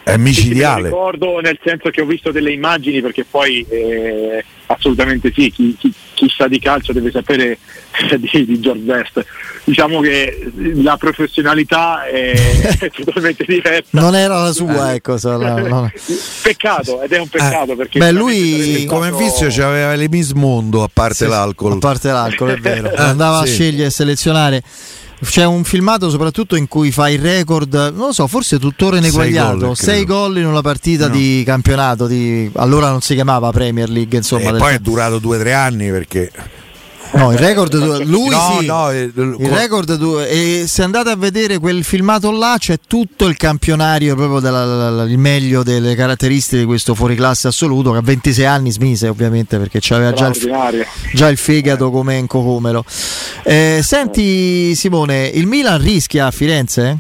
è 0.05 0.17
micidiale. 0.17 0.89
Sì, 0.89 0.89
ricordo 0.89 1.41
nel 1.41 1.59
senso 1.63 1.91
che 1.91 2.01
ho 2.01 2.07
visto 2.07 2.33
delle 2.33 2.53
immagini 2.53 3.01
perché 3.01 3.25
poi 3.25 3.65
eh, 3.69 4.45
assolutamente 4.73 5.33
sì, 5.35 5.51
chi, 5.51 5.77
chi, 5.79 5.93
chi, 6.15 6.33
sa 6.35 6.49
di 6.49 6.59
calcio 6.59 6.93
deve 6.93 7.11
sapere 7.11 7.59
di, 8.19 8.45
di 8.45 8.61
George 8.61 8.83
Best. 8.83 9.25
Diciamo 9.65 10.01
che 10.01 10.51
la 10.83 10.97
professionalità 10.97 12.05
è, 12.05 12.33
è 12.79 12.91
totalmente 13.05 13.45
diversa. 13.47 13.89
Non 13.91 14.15
era 14.15 14.43
la 14.43 14.53
sua, 14.53 14.93
eh. 14.93 14.97
ecco. 14.97 15.19
Solo, 15.19 15.69
no. 15.69 15.91
Peccato, 16.43 17.03
ed 17.03 17.13
è 17.13 17.19
un 17.19 17.29
peccato 17.29 17.73
eh. 17.73 17.77
perché 17.77 17.99
Beh, 17.99 18.13
lui 18.13 18.85
come 18.87 19.13
vizio 19.13 19.49
c'aveva 19.51 19.95
l'emismondo 19.95 20.83
a 20.83 20.91
parte 20.93 21.25
sì, 21.25 21.27
l'alcol. 21.29 21.73
A 21.73 21.79
parte 21.79 22.11
l'alcol, 22.11 22.51
è 22.51 22.59
vero. 22.59 22.91
Andava 22.95 23.45
sì. 23.45 23.49
a 23.49 23.53
scegliere 23.53 23.87
e 23.87 23.91
selezionare 23.91 24.63
c'è 25.25 25.45
un 25.45 25.63
filmato 25.63 26.11
soprattutto 26.11 26.57
in 26.57 26.67
cui 26.67 26.91
fa 26.91 27.09
il 27.09 27.21
record, 27.21 27.75
non 27.95 28.07
lo 28.07 28.13
so, 28.13 28.27
forse 28.27 28.59
tuttora 28.59 28.97
ineguagliato, 28.97 29.75
6 29.75 30.05
gol 30.05 30.39
in 30.39 30.47
una 30.47 30.63
partita 30.63 31.07
no. 31.07 31.15
di 31.15 31.43
campionato, 31.47 32.07
di, 32.07 32.51
allora 32.57 32.91
non 32.91 33.01
si 33.01 33.15
chiamava 33.15 33.51
Premier 33.53 33.89
League, 33.89 34.17
insomma. 34.17 34.51
E 34.51 34.59
poi 34.63 34.75
è 34.75 34.79
durato 34.79 35.19
2-3 35.19 35.53
anni 35.53 35.91
perché 35.91 36.31
No, 37.15 37.31
il 37.31 37.37
record 37.37 37.75
lui 38.07 38.31
no, 38.31 38.57
sì. 38.59 38.67
no, 38.67 38.91
il, 38.91 39.13
il 39.15 39.49
record 39.49 40.25
e 40.27 40.65
se 40.67 40.83
andate 40.83 41.11
a 41.11 41.17
vedere 41.17 41.59
quel 41.59 41.85
filmato 41.85 42.31
là 42.31 42.57
c'è 42.59 42.79
tutto 42.87 43.27
il 43.27 43.37
campionario 43.37 44.15
proprio 44.15 44.41
del 44.41 45.19
meglio 45.19 45.63
delle 45.63 45.95
caratteristiche 45.95 46.61
di 46.61 46.65
questo 46.65 46.95
fuoriclasse 46.95 47.49
assoluto 47.49 47.91
che 47.91 47.99
a 47.99 48.03
26 48.03 48.45
anni 48.47 48.71
smise 48.71 49.09
ovviamente 49.09 49.59
perché 49.59 49.79
c'aveva 49.83 50.13
già 50.13 50.29
il, 50.29 50.87
già 51.13 51.29
il 51.29 51.37
fegato 51.37 51.91
come 51.91 52.17
in 52.17 52.27
cocomero. 52.27 52.83
Eh, 53.43 53.81
senti 53.83 54.75
Simone, 54.75 55.27
il 55.27 55.47
Milan 55.47 55.83
rischia 55.83 56.27
a 56.27 56.31
Firenze? 56.31 56.89
È 56.89 56.97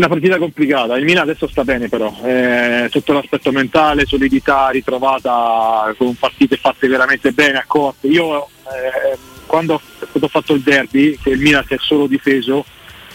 una 0.00 0.08
partita 0.08 0.38
complicata, 0.38 0.96
il 0.96 1.04
Milan 1.04 1.24
adesso 1.24 1.46
sta 1.46 1.62
bene 1.62 1.88
però, 1.88 2.14
eh, 2.24 2.88
sotto 2.90 3.12
l'aspetto 3.12 3.52
mentale, 3.52 4.06
solidità 4.06 4.70
ritrovata 4.70 5.94
con 5.96 6.14
partite 6.14 6.56
fatte 6.56 6.88
veramente 6.88 7.32
bene, 7.32 7.58
accorte. 7.58 8.06
Io 8.08 8.46
eh, 8.46 9.16
quando 9.46 9.74
ho 9.74 10.28
fatto 10.28 10.54
il 10.54 10.62
derby, 10.62 11.18
che 11.22 11.30
il 11.30 11.40
Milan 11.40 11.64
si 11.66 11.74
è 11.74 11.78
solo 11.78 12.06
difeso, 12.06 12.64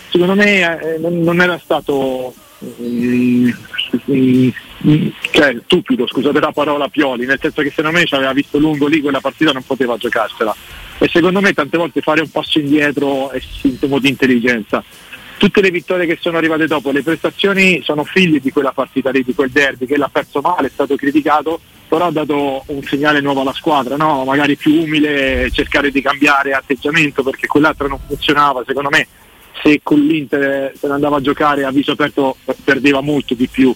secondo 0.09 0.35
me 0.35 0.79
eh, 0.79 0.97
non, 0.99 1.41
era 1.41 1.57
stato 1.57 2.33
mm, 2.63 3.49
mh, 4.05 4.51
mh, 4.77 5.07
cioè, 5.31 5.57
stupido, 5.63 6.07
scusate 6.07 6.39
la 6.39 6.51
parola 6.51 6.87
Pioli, 6.87 7.25
nel 7.25 7.39
senso 7.41 7.61
che 7.63 7.69
secondo 7.69 7.97
me 7.97 8.05
ci 8.05 8.15
aveva 8.15 8.33
visto 8.33 8.59
lungo 8.59 8.87
lì 8.87 9.01
quella 9.01 9.21
partita 9.21 9.51
non 9.51 9.65
poteva 9.65 9.97
giocarsela. 9.97 10.55
E 10.97 11.09
secondo 11.09 11.41
me 11.41 11.51
tante 11.53 11.77
volte 11.77 11.99
fare 11.99 12.21
un 12.21 12.29
passo 12.29 12.59
indietro 12.59 13.29
è 13.31 13.39
sintomo 13.39 13.99
di 13.99 14.09
intelligenza. 14.09 14.83
Tutte 15.37 15.61
le 15.61 15.69
vittorie 15.69 16.05
che 16.05 16.17
sono 16.19 16.37
arrivate 16.37 16.65
dopo, 16.65 16.91
le 16.91 17.03
prestazioni 17.03 17.81
sono 17.83 18.03
figlie 18.03 18.39
di 18.39 18.51
quella 18.51 18.71
partita 18.71 19.09
lì, 19.09 19.23
di 19.23 19.35
quel 19.35 19.49
derby 19.49 19.85
che 19.85 19.97
l'ha 19.97 20.09
perso 20.11 20.39
male, 20.41 20.67
è 20.67 20.71
stato 20.71 20.95
criticato, 20.95 21.59
però 21.87 22.07
ha 22.07 22.11
dato 22.11 22.63
un 22.67 22.81
segnale 22.83 23.21
nuovo 23.21 23.41
alla 23.41 23.53
squadra, 23.53 23.95
no? 23.97 24.23
magari 24.23 24.55
più 24.55 24.81
umile, 24.81 25.49
cercare 25.51 25.91
di 25.91 26.01
cambiare 26.01 26.53
atteggiamento 26.53 27.21
perché 27.21 27.47
quell'altro 27.47 27.87
non 27.87 27.99
funzionava, 28.07 28.63
secondo 28.65 28.89
me 28.89 29.07
se 29.61 29.81
con 29.83 29.99
l'Inter 29.99 30.73
se 30.75 30.87
ne 30.87 30.93
andava 30.93 31.17
a 31.17 31.21
giocare 31.21 31.63
a 31.63 31.71
viso 31.71 31.91
aperto 31.91 32.37
perdeva 32.63 33.01
molto 33.01 33.33
di 33.33 33.47
più. 33.47 33.73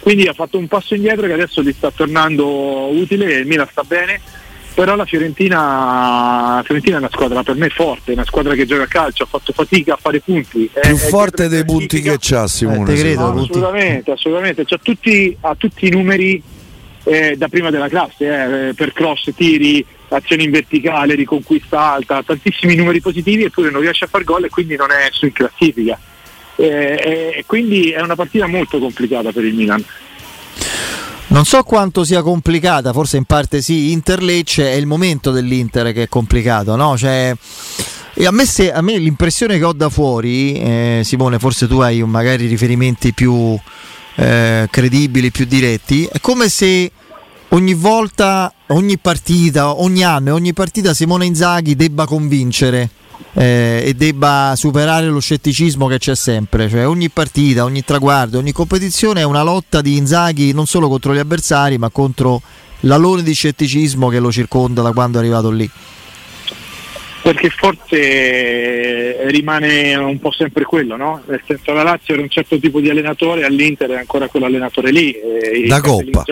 Quindi 0.00 0.26
ha 0.28 0.32
fatto 0.32 0.56
un 0.56 0.68
passo 0.68 0.94
indietro 0.94 1.26
che 1.26 1.32
adesso 1.32 1.62
gli 1.62 1.72
sta 1.72 1.90
tornando 1.90 2.94
utile 2.94 3.34
e 3.34 3.38
il 3.38 3.46
Milan 3.46 3.68
sta 3.70 3.82
bene, 3.82 4.20
però 4.76 4.94
la 4.94 5.06
Fiorentina, 5.06 6.56
la 6.56 6.62
Fiorentina, 6.62 6.96
è 6.96 6.98
una 6.98 7.08
squadra 7.10 7.42
per 7.42 7.54
me 7.56 7.70
forte, 7.70 8.10
è 8.10 8.14
una 8.14 8.26
squadra 8.26 8.52
che 8.52 8.66
gioca 8.66 8.82
a 8.82 8.86
calcio, 8.86 9.22
ha 9.22 9.26
fatto 9.26 9.54
fatica 9.54 9.94
a 9.94 9.98
fare 9.98 10.20
punti. 10.20 10.70
Più 10.70 10.80
è, 10.82 10.94
forte 10.96 11.48
dei 11.48 11.64
punti 11.64 12.02
che 12.02 12.18
c'ha 12.20 12.46
Simone. 12.46 12.92
Eh, 12.92 12.98
credo, 12.98 13.32
no, 13.32 13.40
assolutamente, 13.40 14.10
assolutamente. 14.10 14.66
C'ha 14.66 14.78
tutti, 14.82 15.34
ha 15.40 15.54
tutti 15.54 15.86
i 15.86 15.90
numeri 15.90 16.42
eh, 17.04 17.36
da 17.38 17.48
prima 17.48 17.70
della 17.70 17.88
classe, 17.88 18.68
eh, 18.68 18.74
per 18.74 18.92
cross, 18.92 19.30
tiri, 19.34 19.82
azioni 20.08 20.44
in 20.44 20.50
verticale, 20.50 21.14
riconquista 21.14 21.92
alta, 21.92 22.22
tantissimi 22.22 22.74
numeri 22.74 23.00
positivi 23.00 23.44
eppure 23.44 23.70
non 23.70 23.80
riesce 23.80 24.04
a 24.04 24.08
far 24.08 24.24
gol 24.24 24.44
e 24.44 24.50
quindi 24.50 24.76
non 24.76 24.90
è 24.90 25.08
su 25.10 25.24
in 25.24 25.32
classifica. 25.32 25.98
Eh, 26.56 27.32
e 27.34 27.44
quindi 27.46 27.92
è 27.92 28.02
una 28.02 28.14
partita 28.14 28.46
molto 28.46 28.78
complicata 28.78 29.32
per 29.32 29.42
il 29.42 29.54
Milan. 29.54 29.82
Non 31.28 31.44
so 31.44 31.62
quanto 31.64 32.04
sia 32.04 32.22
complicata, 32.22 32.92
forse 32.92 33.16
in 33.16 33.24
parte 33.24 33.60
sì, 33.60 33.90
Inter-Lecce 33.90 34.70
è 34.70 34.74
il 34.74 34.86
momento 34.86 35.32
dell'Inter 35.32 35.92
che 35.92 36.04
è 36.04 36.08
complicato, 36.08 36.76
no? 36.76 36.96
Cioè, 36.96 37.34
a, 38.24 38.30
me 38.30 38.46
se, 38.46 38.72
a, 38.72 38.80
me 38.80 38.96
l'impressione 38.96 39.58
che 39.58 39.64
ho 39.64 39.72
da 39.72 39.88
fuori, 39.88 40.54
eh, 40.54 41.00
Simone, 41.04 41.40
forse 41.40 41.66
tu 41.66 41.80
hai 41.80 42.00
magari 42.04 42.46
riferimenti 42.46 43.12
più 43.12 43.58
eh, 44.14 44.68
credibili, 44.70 45.32
più 45.32 45.46
diretti, 45.46 46.08
è 46.10 46.20
come 46.20 46.48
se 46.48 46.92
ogni 47.48 47.74
volta, 47.74 48.52
ogni 48.68 48.96
partita, 48.96 49.80
ogni 49.80 50.04
anno 50.04 50.28
e 50.28 50.32
ogni 50.32 50.52
partita 50.52 50.94
Simone 50.94 51.26
Inzaghi 51.26 51.74
debba 51.74 52.06
convincere 52.06 52.88
eh, 53.34 53.82
e 53.84 53.94
debba 53.94 54.54
superare 54.56 55.06
lo 55.06 55.20
scetticismo 55.20 55.86
che 55.86 55.98
c'è 55.98 56.14
sempre. 56.14 56.68
Cioè 56.68 56.86
ogni 56.86 57.10
partita, 57.10 57.64
ogni 57.64 57.84
traguardo, 57.84 58.38
ogni 58.38 58.52
competizione 58.52 59.20
è 59.20 59.24
una 59.24 59.42
lotta 59.42 59.80
di 59.80 59.96
Inzaghi 59.96 60.52
non 60.52 60.66
solo 60.66 60.88
contro 60.88 61.14
gli 61.14 61.18
avversari 61.18 61.78
ma 61.78 61.90
contro 61.90 62.40
l'alone 62.80 63.22
di 63.22 63.34
scetticismo 63.34 64.08
che 64.08 64.18
lo 64.18 64.30
circonda 64.30 64.82
da 64.82 64.92
quando 64.92 65.18
è 65.18 65.20
arrivato 65.20 65.50
lì. 65.50 65.68
Perché 67.22 67.50
forse 67.50 69.28
rimane 69.28 69.96
un 69.96 70.20
po' 70.20 70.30
sempre 70.30 70.62
quello, 70.62 70.94
no? 70.94 71.22
Nel 71.26 71.42
senso 71.44 71.72
la 71.72 71.82
Lazio 71.82 72.14
era 72.14 72.22
un 72.22 72.28
certo 72.28 72.56
tipo 72.60 72.78
di 72.78 72.88
allenatore, 72.88 73.44
all'Inter 73.44 73.90
è 73.90 73.98
ancora 73.98 74.28
quell'allenatore 74.28 74.92
lì. 74.92 75.16
da 75.66 75.80
Coppa. 75.80 76.24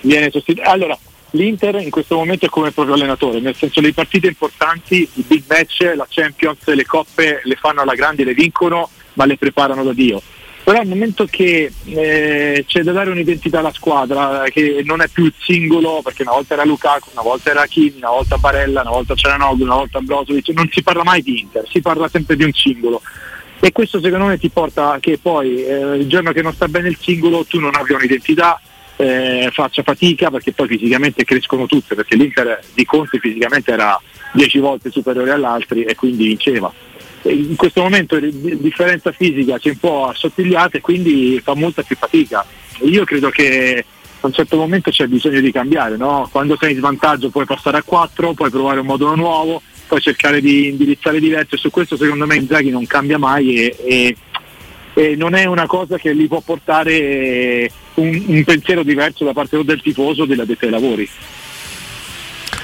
Viene 0.00 0.30
sostituito. 0.30 0.70
Allora, 0.70 0.96
l'Inter 1.30 1.76
in 1.76 1.90
questo 1.90 2.16
momento 2.16 2.46
è 2.46 2.48
come 2.48 2.70
proprio 2.70 2.94
allenatore, 2.94 3.40
nel 3.40 3.54
senso 3.54 3.80
le 3.80 3.92
partite 3.92 4.26
importanti, 4.26 5.08
i 5.14 5.24
big 5.26 5.44
match, 5.48 5.92
la 5.94 6.06
Champions, 6.08 6.64
le 6.66 6.86
coppe 6.86 7.40
le 7.44 7.56
fanno 7.56 7.82
alla 7.82 7.94
grande, 7.94 8.24
le 8.24 8.34
vincono, 8.34 8.88
ma 9.14 9.24
le 9.24 9.36
preparano 9.36 9.82
da 9.84 9.92
Dio. 9.92 10.22
Però 10.68 10.80
nel 10.80 10.88
momento 10.88 11.24
che 11.24 11.72
eh, 11.84 12.64
c'è 12.66 12.82
da 12.82 12.92
dare 12.92 13.08
un'identità 13.08 13.60
alla 13.60 13.72
squadra, 13.72 14.44
che 14.50 14.82
non 14.84 15.00
è 15.00 15.08
più 15.08 15.24
il 15.24 15.32
singolo, 15.38 16.02
perché 16.02 16.22
una 16.22 16.32
volta 16.32 16.54
era 16.54 16.64
Lukaku, 16.64 17.08
una 17.12 17.22
volta 17.22 17.50
era 17.50 17.66
Kimi, 17.66 17.96
una 17.96 18.10
volta 18.10 18.36
Barella, 18.36 18.82
una 18.82 18.90
volta 18.90 19.14
c'era 19.14 19.36
Nogu, 19.36 19.62
una 19.62 19.76
volta 19.76 20.00
Brozovic, 20.00 20.48
non 20.50 20.68
si 20.70 20.82
parla 20.82 21.04
mai 21.04 21.22
di 21.22 21.40
Inter, 21.40 21.66
si 21.70 21.80
parla 21.80 22.06
sempre 22.08 22.36
di 22.36 22.44
un 22.44 22.52
singolo. 22.52 23.00
E 23.60 23.72
questo 23.72 23.98
secondo 23.98 24.26
me 24.26 24.38
ti 24.38 24.50
porta 24.50 24.98
che 25.00 25.18
poi 25.18 25.64
eh, 25.64 25.96
il 25.96 26.06
giorno 26.06 26.32
che 26.32 26.42
non 26.42 26.52
sta 26.52 26.68
bene 26.68 26.88
il 26.88 26.98
singolo 27.00 27.44
tu 27.44 27.58
non 27.58 27.74
abbia 27.74 27.96
un'identità, 27.96 28.60
eh, 28.98 29.48
faccia 29.52 29.82
fatica 29.82 30.28
perché 30.30 30.52
poi 30.52 30.66
fisicamente 30.66 31.24
crescono 31.24 31.66
tutte, 31.66 31.94
perché 31.94 32.16
l'Inter 32.16 32.60
di 32.74 32.84
Conte 32.84 33.18
fisicamente 33.18 33.70
era 33.70 34.00
10 34.32 34.58
volte 34.58 34.90
superiore 34.90 35.30
all'altri 35.30 35.84
e 35.84 35.94
quindi 35.94 36.26
vinceva. 36.26 36.72
In 37.22 37.56
questo 37.56 37.82
momento 37.82 38.18
la 38.18 38.28
differenza 38.30 39.12
fisica 39.12 39.58
si 39.58 39.68
è 39.68 39.70
un 39.72 39.78
po' 39.78 40.06
assottigliata 40.06 40.78
e 40.78 40.80
quindi 40.80 41.40
fa 41.42 41.54
molta 41.54 41.82
più 41.82 41.96
fatica. 41.96 42.44
Io 42.82 43.04
credo 43.04 43.28
che 43.30 43.84
a 44.20 44.26
un 44.26 44.32
certo 44.32 44.56
momento 44.56 44.90
c'è 44.90 45.06
bisogno 45.06 45.40
di 45.40 45.52
cambiare, 45.52 45.96
no? 45.96 46.28
quando 46.30 46.56
sei 46.58 46.72
in 46.72 46.78
svantaggio 46.78 47.30
puoi 47.30 47.44
passare 47.44 47.78
a 47.78 47.82
4, 47.82 48.32
puoi 48.32 48.50
provare 48.50 48.80
un 48.80 48.86
modulo 48.86 49.14
nuovo, 49.14 49.62
puoi 49.86 50.00
cercare 50.00 50.40
di 50.40 50.68
indirizzare 50.68 51.20
diverso 51.20 51.54
e 51.54 51.58
su 51.58 51.70
questo 51.70 51.96
secondo 51.96 52.26
me 52.26 52.36
Inzaghi 52.36 52.70
non 52.70 52.86
cambia 52.86 53.18
mai 53.18 53.56
e, 53.56 53.76
e, 53.84 54.16
e 54.98 55.14
non 55.14 55.36
è 55.36 55.44
una 55.44 55.66
cosa 55.66 55.96
che 55.96 56.12
gli 56.12 56.26
può 56.26 56.40
portare 56.40 57.70
un, 57.94 58.24
un 58.26 58.42
pensiero 58.42 58.82
diverso 58.82 59.24
da 59.24 59.32
parte 59.32 59.62
del 59.62 59.80
tifoso 59.80 60.24
della 60.24 60.44
detta 60.44 60.64
ai 60.64 60.72
lavori. 60.72 61.08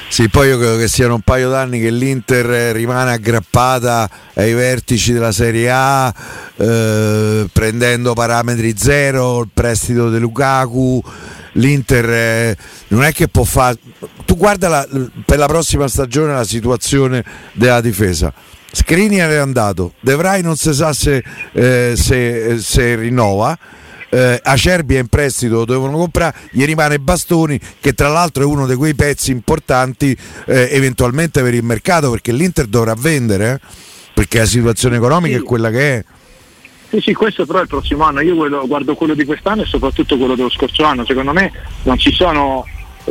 Sì, 0.08 0.28
poi 0.28 0.48
io 0.48 0.58
credo 0.58 0.76
che 0.76 0.88
siano 0.88 1.14
un 1.14 1.20
paio 1.20 1.48
d'anni 1.48 1.78
che 1.78 1.90
l'Inter 1.90 2.74
rimane 2.74 3.12
aggrappata 3.12 4.10
ai 4.34 4.52
vertici 4.52 5.12
della 5.12 5.30
Serie 5.30 5.70
A, 5.70 6.12
eh, 6.56 7.46
prendendo 7.52 8.14
parametri 8.14 8.74
zero, 8.76 9.42
il 9.42 9.50
prestito 9.54 10.10
di 10.10 10.18
Lukaku. 10.18 11.00
L'Inter 11.52 12.10
eh, 12.10 12.56
non 12.88 13.04
è 13.04 13.12
che 13.12 13.28
può 13.28 13.44
fare. 13.44 13.76
Tu 14.24 14.36
guarda 14.36 14.68
la, 14.68 14.88
per 15.24 15.38
la 15.38 15.46
prossima 15.46 15.86
stagione 15.86 16.32
la 16.32 16.42
situazione 16.42 17.24
della 17.52 17.80
difesa. 17.80 18.32
Skriniar 18.74 19.30
è 19.30 19.36
andato, 19.36 19.92
De 20.00 20.16
Vrij 20.16 20.42
non 20.42 20.56
si 20.56 20.74
sa 20.74 20.92
se, 20.92 21.22
eh, 21.52 21.92
se, 21.96 22.58
se 22.58 22.96
rinnova 22.96 23.56
eh, 24.14 24.40
Acerbi 24.42 24.94
è 24.94 25.00
in 25.00 25.08
prestito, 25.08 25.56
lo 25.56 25.64
devono 25.64 25.96
comprare, 25.96 26.36
gli 26.50 26.64
rimane 26.64 26.98
Bastoni 26.98 27.58
che 27.80 27.92
tra 27.94 28.08
l'altro 28.08 28.44
è 28.44 28.46
uno 28.46 28.66
di 28.66 28.74
quei 28.76 28.94
pezzi 28.94 29.32
importanti 29.32 30.16
eh, 30.46 30.68
eventualmente 30.70 31.42
per 31.42 31.54
il 31.54 31.64
mercato 31.64 32.10
perché 32.10 32.32
l'Inter 32.32 32.66
dovrà 32.66 32.94
vendere 32.96 33.52
eh? 33.52 33.66
perché 34.14 34.38
la 34.38 34.46
situazione 34.46 34.96
economica 34.96 35.36
sì. 35.36 35.42
è 35.42 35.44
quella 35.44 35.70
che 35.70 35.96
è. 35.96 36.04
Sì, 36.90 37.00
sì, 37.00 37.12
questo 37.12 37.44
però 37.44 37.58
è 37.58 37.62
il 37.62 37.68
prossimo 37.68 38.04
anno, 38.04 38.20
io 38.20 38.66
guardo 38.66 38.94
quello 38.94 39.14
di 39.14 39.24
quest'anno 39.24 39.62
e 39.62 39.66
soprattutto 39.66 40.16
quello 40.16 40.36
dello 40.36 40.50
scorso 40.50 40.84
anno, 40.84 41.04
secondo 41.04 41.32
me 41.32 41.50
non 41.82 41.98
ci 41.98 42.12
sono 42.12 42.64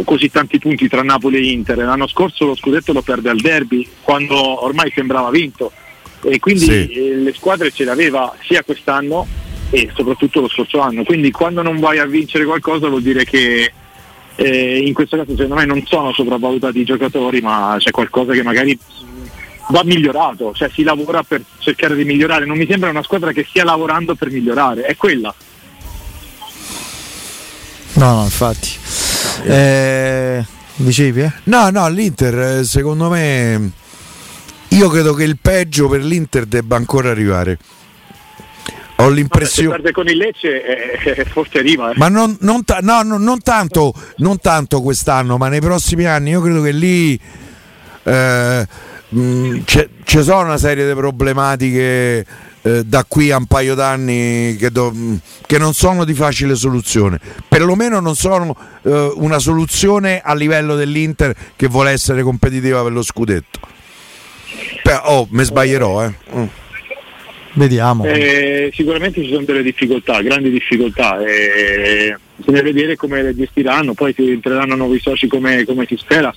così 0.04 0.30
tanti 0.30 0.60
punti 0.60 0.88
tra 0.88 1.04
Napoli 1.04 1.38
e 1.38 1.52
Inter, 1.52 1.78
l'anno 1.78 2.08
scorso 2.08 2.46
lo 2.46 2.56
scudetto 2.56 2.94
lo 2.94 3.02
perde 3.02 3.30
al 3.30 3.40
derby 3.40 3.88
quando 4.02 4.64
ormai 4.64 4.92
sembrava 4.94 5.30
vinto 5.30 5.72
e 6.24 6.40
quindi 6.40 6.66
sì. 6.66 6.88
Eh, 6.88 7.16
le 7.18 7.34
squadre 7.34 7.72
ce 7.72 7.84
le 7.84 7.92
aveva 7.92 8.34
sia 8.42 8.64
quest'anno 8.64 9.28
e 9.70 9.90
soprattutto 9.94 10.40
lo 10.42 10.48
scorso 10.48 10.80
anno. 10.80 11.04
Quindi 11.04 11.32
quando 11.32 11.62
non 11.62 11.80
vai 11.80 12.00
a 12.00 12.06
vincere 12.06 12.46
qualcosa 12.46 12.88
vuol 12.88 13.02
dire 13.02 13.26
che 13.26 13.72
eh, 14.36 14.78
in 14.78 14.94
questo 14.94 15.18
caso 15.18 15.32
secondo 15.32 15.56
me 15.56 15.66
non 15.66 15.84
sono 15.86 16.14
sopravvalutati 16.14 16.80
i 16.80 16.86
giocatori, 16.86 17.42
ma 17.42 17.76
c'è 17.78 17.92
qualcosa 17.92 18.34
che 18.34 18.44
magari 18.44 18.78
va 19.70 19.84
migliorato, 19.84 20.54
cioè 20.54 20.70
si 20.72 20.84
lavora 20.84 21.24
per 21.24 21.44
cercare 21.60 21.96
di 21.96 22.06
migliorare. 22.06 22.46
Non 22.46 22.58
mi 22.58 22.68
sembra 22.68 22.90
una 22.90 23.04
squadra 23.04 23.32
che 23.32 23.46
stia 23.48 23.64
lavorando 23.64 24.16
per 24.16 24.30
migliorare, 24.32 24.84
è 24.84 24.96
quella. 24.96 25.34
No, 27.94 28.16
no, 28.16 28.24
infatti. 28.24 29.03
Eh, 29.46 30.46
dicevi? 30.76 31.22
Eh? 31.22 31.32
No, 31.46 31.70
no, 31.70 31.88
l'Inter 31.90 32.40
eh, 32.40 32.64
secondo 32.64 33.10
me 33.10 33.72
io 34.70 34.90
credo 34.90 35.14
che 35.14 35.24
il 35.24 35.38
peggio 35.42 35.88
per 35.88 36.04
l'Inter 36.04 36.46
debba 36.46 36.76
ancora 36.76 37.12
arrivare 37.12 37.58
ho 39.04 39.10
l'impressione. 39.10 39.68
No, 39.68 39.76
se 39.76 39.82
perde 39.82 39.92
con 39.92 40.08
il 40.08 40.18
Lecce 40.18 40.64
eh, 40.64 41.22
eh, 41.22 41.26
forse 41.26 41.60
arriva. 41.60 41.92
Eh. 41.92 41.94
Ma 41.98 42.10
non, 42.10 42.36
non, 42.42 42.64
ta- 42.64 42.80
no, 42.82 43.02
no, 43.02 43.18
non, 43.18 43.42
tanto, 43.42 43.94
non, 44.18 44.40
tanto, 44.40 44.82
quest'anno, 44.82 45.38
ma 45.38 45.48
nei 45.48 45.62
prossimi 45.62 46.06
anni 46.06 46.32
io 46.32 46.42
credo 46.42 46.62
che 46.62 46.72
lì 46.72 47.20
eh, 48.04 48.68
ci 50.04 50.24
sono 50.24 50.42
una 50.42 50.58
serie 50.58 50.88
di 50.88 50.94
problematiche 50.94 52.26
eh, 52.62 52.84
da 52.86 53.06
qui 53.08 53.32
a 53.32 53.38
un 53.38 53.46
paio 53.46 53.76
d'anni 53.76 54.56
che, 54.56 54.72
do, 54.72 54.94
che, 55.46 55.58
non 55.58 55.74
sono 55.74 56.06
di 56.06 56.14
facile 56.14 56.56
soluzione. 56.56 57.20
Perlomeno 57.48 58.00
non 58.00 58.16
sono 58.16 58.56
eh, 58.84 59.12
una 59.16 59.40
soluzione 59.40 60.22
a 60.22 60.34
livello 60.34 60.76
dell'Inter 60.76 61.36
che 61.56 61.68
vuole 61.68 61.92
essere 61.92 62.24
competitiva 62.24 62.82
per 62.82 62.94
lo 62.94 63.04
scudetto. 63.04 63.60
Però, 64.82 65.02
oh, 65.06 65.28
mi 65.32 65.44
sbaglierò, 65.44 66.06
eh. 66.06 66.14
Mm. 66.36 66.46
Vediamo. 67.54 68.04
Eh, 68.06 68.72
sicuramente 68.74 69.22
ci 69.24 69.30
sono 69.32 69.46
delle 69.46 69.62
difficoltà, 69.62 70.22
grandi 70.22 70.50
difficoltà. 70.50 71.24
Eh, 71.24 72.18
bisogna 72.36 72.62
vedere 72.62 72.96
come 72.96 73.22
le 73.22 73.36
gestiranno, 73.36 73.94
poi 73.94 74.14
si 74.14 74.32
entreranno 74.32 74.76
nuovi 74.76 75.00
soci 75.00 75.28
come, 75.28 75.64
come 75.66 75.86
si 75.88 75.96
spera. 75.98 76.34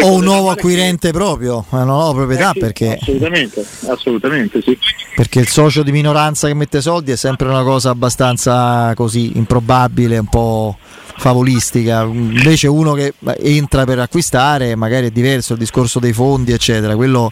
o 0.00 0.12
un 0.12 0.24
nuovo 0.24 0.50
acquirente 0.50 1.12
proprio, 1.12 1.64
una 1.70 1.84
nuova 1.84 2.12
proprietà 2.12 2.50
eh 2.50 2.54
sì, 2.54 2.58
perché... 2.58 2.98
Assolutamente, 3.00 3.66
assolutamente 3.86 4.62
sì. 4.62 4.76
Perché 5.14 5.40
il 5.40 5.48
socio 5.48 5.82
di 5.82 5.92
minoranza 5.92 6.48
che 6.48 6.54
mette 6.54 6.80
soldi 6.80 7.12
è 7.12 7.16
sempre 7.16 7.48
una 7.48 7.62
cosa 7.62 7.90
abbastanza 7.90 8.92
così 8.94 9.36
improbabile, 9.36 10.18
un 10.18 10.28
po' 10.28 10.76
favolistica. 11.20 12.02
Invece 12.02 12.66
uno 12.66 12.94
che 12.94 13.12
entra 13.42 13.84
per 13.84 13.98
acquistare 13.98 14.74
magari 14.74 15.06
è 15.06 15.10
diverso 15.10 15.52
il 15.52 15.58
discorso 15.58 16.00
dei 16.00 16.14
fondi, 16.14 16.52
eccetera. 16.52 16.96
Quello, 16.96 17.30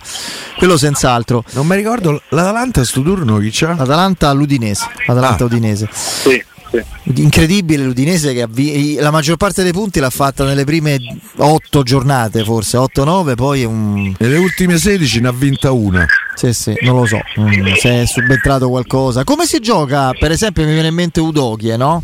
quello 0.59 0.77
senz'altro. 0.77 1.43
Non 1.53 1.67
mi 1.67 1.75
ricordo 1.75 2.21
l'Atalanta 2.29 2.85
sto 2.85 3.03
turno 3.03 3.39
chi 3.39 3.49
c'ha? 3.51 3.75
L'Atalanta 3.75 4.31
l'Udinese. 4.33 4.87
L'Atalanta 5.07 5.45
ah. 5.45 5.47
Udinese. 5.47 5.89
Sì. 5.91 6.45
Sì. 6.71 7.23
Incredibile 7.23 7.83
l'Udinese 7.83 8.35
che 8.35 8.43
avvi- 8.43 8.97
la 8.97 9.11
maggior 9.11 9.39
parte 9.39 9.63
dei 9.63 9.73
punti 9.73 10.01
l'ha 10.01 10.11
fatta 10.11 10.45
nelle 10.45 10.65
prime 10.65 10.99
8 11.37 11.83
giornate, 11.83 12.45
forse 12.45 12.77
8-9, 12.77 13.37
poi 13.37 13.65
un... 13.65 14.15
nelle 14.19 14.37
ultime 14.37 14.77
16 14.77 15.21
ne 15.21 15.29
ha 15.29 15.33
vinta 15.33 15.73
una. 15.73 16.07
Sì, 16.35 16.53
sì, 16.53 16.75
non 16.83 16.97
lo 16.97 17.07
so 17.07 17.19
mm, 17.41 17.73
se 17.81 18.03
è 18.03 18.07
subentrato 18.07 18.69
qualcosa. 18.69 19.25
Come 19.25 19.47
si 19.47 19.61
gioca, 19.61 20.13
per 20.13 20.31
esempio, 20.31 20.67
mi 20.67 20.73
viene 20.75 20.89
in 20.89 20.95
mente 20.95 21.21
Udogie, 21.21 21.79
no? 21.79 22.03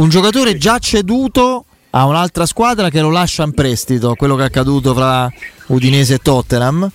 Un 0.00 0.08
giocatore 0.08 0.56
già 0.56 0.78
ceduto 0.78 1.66
a 1.90 2.06
un'altra 2.06 2.46
squadra 2.46 2.88
che 2.88 3.02
lo 3.02 3.10
lascia 3.10 3.42
in 3.42 3.52
prestito, 3.52 4.14
quello 4.14 4.34
che 4.34 4.44
è 4.44 4.46
accaduto 4.46 4.94
fra 4.94 5.30
Udinese 5.66 6.14
e 6.14 6.18
Tottenham. 6.22 6.90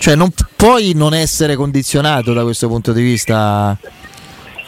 Cioè 0.00 0.14
non 0.14 0.30
puoi 0.56 0.94
non 0.94 1.12
essere 1.12 1.54
condizionato 1.54 2.32
da 2.32 2.44
questo 2.44 2.66
punto 2.66 2.94
di 2.94 3.02
vista 3.02 3.76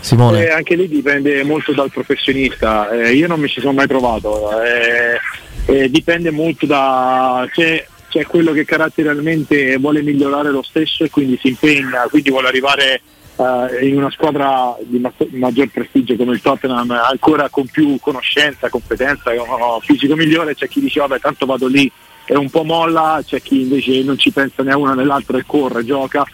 Simone. 0.00 0.45
Eh, 0.45 0.50
anche 0.50 0.76
lì 0.76 0.87
dipende 0.87 1.42
molto 1.45 1.73
dal 1.73 1.90
professionista, 1.90 2.90
eh, 2.90 3.14
io 3.14 3.26
non 3.26 3.40
mi 3.40 3.49
ci 3.49 3.61
sono 3.61 3.73
mai 3.73 3.87
provato, 3.87 4.50
eh, 4.62 5.18
eh 5.64 5.90
dipende 5.90 6.30
molto 6.30 6.66
da 6.66 7.49
c'è, 7.50 7.87
c'è, 8.11 8.26
quello 8.26 8.52
che 8.52 8.66
caratterialmente 8.66 9.78
vuole 9.78 10.02
migliorare 10.02 10.50
lo 10.50 10.62
stesso 10.62 11.04
e 11.04 11.11
quindi 11.11 11.38
si 11.40 11.49
impegna, 11.49 12.07
quindi 12.11 12.28
vuole 12.28 12.49
arrivare 12.49 13.00
eh, 13.38 13.87
in 13.87 13.97
una 13.97 14.11
squadra 14.11 14.76
di 14.80 14.99
ma- 14.99 15.12
maggior 15.30 15.68
prestigio 15.68 16.16
come 16.16 16.33
il 16.33 16.40
Tottenham 16.40 16.90
ancora 16.90 17.49
con 17.49 17.66
più 17.66 17.99
conoscenza, 18.00 18.68
competenza, 18.68 19.30
un 19.30 19.80
fisico 19.80 20.16
migliore, 20.16 20.54
c'è 20.54 20.68
chi 20.68 20.80
dice 20.80 21.00
vabbè 21.00 21.21
tanto 21.21 21.47
vado 21.47 21.66
lì 21.66 21.90
e 22.26 22.37
un 22.37 22.50
po' 22.50 22.64
molla, 22.64 23.23
c'è 23.25 23.40
chi 23.40 23.62
invece 23.62 24.02
non 24.02 24.18
ci 24.18 24.30
pensa 24.30 24.62
né 24.62 24.73
a 24.73 24.76
una 24.76 24.95
né 24.95 25.04
l'altra 25.04 25.38
e 25.38 25.45
corre, 25.47 25.85
gioca 25.85 26.26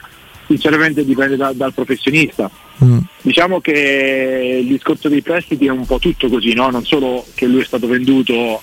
sinceramente 0.46 1.04
dipende 1.04 1.36
da, 1.36 1.52
dal 1.52 1.72
professionista. 1.72 2.50
Mm. 2.84 2.98
Diciamo 3.22 3.60
che 3.60 4.60
il 4.62 4.66
discorso 4.66 5.08
dei 5.08 5.22
prestiti 5.22 5.66
è 5.66 5.70
un 5.70 5.86
po' 5.86 5.98
tutto 5.98 6.28
così, 6.28 6.52
no? 6.54 6.70
non 6.70 6.84
solo 6.84 7.24
che 7.34 7.46
lui 7.46 7.60
è 7.60 7.64
stato 7.64 7.86
venduto, 7.86 8.62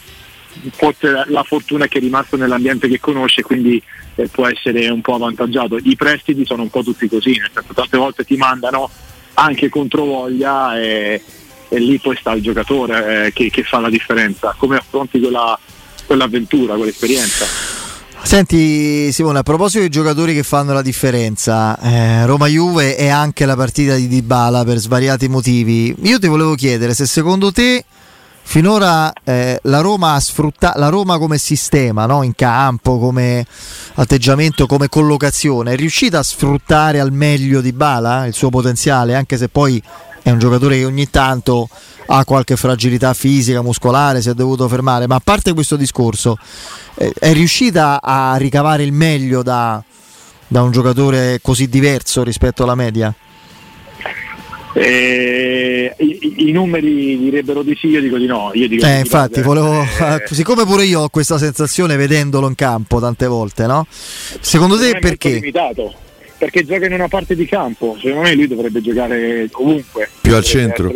forse 0.71 1.25
la 1.27 1.43
fortuna 1.43 1.85
è 1.85 1.87
che 1.87 1.97
è 1.97 2.01
rimasto 2.01 2.37
nell'ambiente 2.37 2.87
che 2.87 2.99
conosce, 2.99 3.41
quindi 3.41 3.81
eh, 4.15 4.27
può 4.27 4.47
essere 4.47 4.89
un 4.89 5.01
po' 5.01 5.15
avvantaggiato. 5.15 5.77
I 5.77 5.95
prestiti 5.95 6.45
sono 6.45 6.63
un 6.63 6.69
po' 6.69 6.83
tutti 6.83 7.07
così, 7.07 7.37
nel 7.37 7.51
senso 7.53 7.73
tante 7.73 7.97
volte 7.97 8.23
ti 8.23 8.35
mandano 8.35 8.89
anche 9.35 9.69
contro 9.69 10.05
voglia 10.05 10.79
e, 10.79 11.21
e 11.69 11.79
lì 11.79 11.99
poi 11.99 12.15
sta 12.17 12.33
il 12.33 12.41
giocatore 12.41 13.27
eh, 13.27 13.33
che, 13.33 13.49
che, 13.49 13.63
fa 13.63 13.79
la 13.79 13.89
differenza. 13.89 14.53
Come 14.57 14.77
affronti 14.77 15.19
quella, 15.19 15.57
quell'avventura, 16.05 16.75
quell'esperienza? 16.75 17.45
Senti 18.23 19.11
Simone, 19.11 19.39
a 19.39 19.43
proposito 19.43 19.79
dei 19.79 19.89
giocatori 19.89 20.33
che 20.33 20.43
fanno 20.43 20.73
la 20.73 20.83
differenza, 20.83 21.77
eh, 21.79 22.25
Roma-Juve 22.25 22.95
è 22.95 23.07
anche 23.07 23.45
la 23.45 23.55
partita 23.55 23.95
di 23.95 24.07
Dybala 24.07 24.63
per 24.63 24.77
svariati 24.77 25.27
motivi. 25.27 25.93
Io 26.03 26.19
ti 26.19 26.27
volevo 26.27 26.53
chiedere 26.53 26.93
se 26.93 27.07
secondo 27.07 27.51
te 27.51 27.83
finora 28.43 29.13
eh, 29.23 29.59
la, 29.63 29.79
Roma 29.81 30.19
sfrutta- 30.19 30.73
la 30.75 30.89
Roma 30.89 31.17
come 31.17 31.37
sistema, 31.37 32.05
no? 32.05 32.23
in 32.23 32.35
campo, 32.35 32.99
come 32.99 33.45
atteggiamento, 33.95 34.65
come 34.65 34.89
collocazione, 34.89 35.73
è 35.73 35.75
riuscita 35.75 36.19
a 36.19 36.23
sfruttare 36.23 36.99
al 36.99 37.11
meglio 37.11 37.61
Dybala, 37.61 38.25
il 38.25 38.33
suo 38.33 38.49
potenziale, 38.49 39.15
anche 39.15 39.37
se 39.37 39.47
poi 39.47 39.81
è 40.21 40.29
un 40.29 40.39
giocatore 40.39 40.77
che 40.77 40.85
ogni 40.85 41.09
tanto 41.09 41.67
ha 42.07 42.25
qualche 42.25 42.55
fragilità 42.55 43.13
fisica, 43.13 43.61
muscolare, 43.61 44.21
si 44.21 44.29
è 44.29 44.33
dovuto 44.33 44.67
fermare, 44.67 45.07
ma 45.07 45.15
a 45.15 45.21
parte 45.23 45.53
questo 45.53 45.75
discorso, 45.75 46.37
eh, 46.95 47.13
è 47.17 47.33
riuscita 47.33 48.01
a 48.01 48.35
ricavare 48.35 48.83
il 48.83 48.91
meglio 48.91 49.41
da, 49.43 49.81
da 50.47 50.61
un 50.61 50.71
giocatore 50.71 51.39
così 51.41 51.69
diverso 51.69 52.23
rispetto 52.23 52.63
alla 52.63 52.75
media? 52.75 53.13
Eh, 54.73 55.93
i, 55.97 56.47
i, 56.47 56.51
numeri 56.51 57.17
direbbero 57.17 57.61
di 57.61 57.75
sì, 57.75 57.87
io 57.87 57.99
dico 57.99 58.17
di 58.17 58.25
no. 58.25 58.51
Io 58.53 58.67
dico 58.67 58.85
eh, 58.85 58.99
infatti, 58.99 59.41
base, 59.41 59.43
volevo, 59.43 59.81
eh, 59.81 60.23
siccome 60.31 60.65
pure 60.65 60.85
io 60.85 61.01
ho 61.01 61.09
questa 61.09 61.37
sensazione 61.37 61.97
vedendolo 61.97 62.47
in 62.47 62.55
campo 62.55 62.99
tante 62.99 63.27
volte, 63.27 63.65
no? 63.65 63.85
Secondo 63.89 64.77
te 64.77 64.97
perché? 64.99 65.31
Limitato 65.31 65.93
perché 66.41 66.65
gioca 66.65 66.87
in 66.87 66.93
una 66.93 67.07
parte 67.07 67.35
di 67.35 67.45
campo, 67.45 67.95
secondo 68.01 68.27
me 68.27 68.33
lui 68.33 68.47
dovrebbe 68.47 68.81
giocare 68.81 69.47
comunque. 69.51 70.09
Più 70.21 70.33
al 70.33 70.43
centro? 70.43 70.91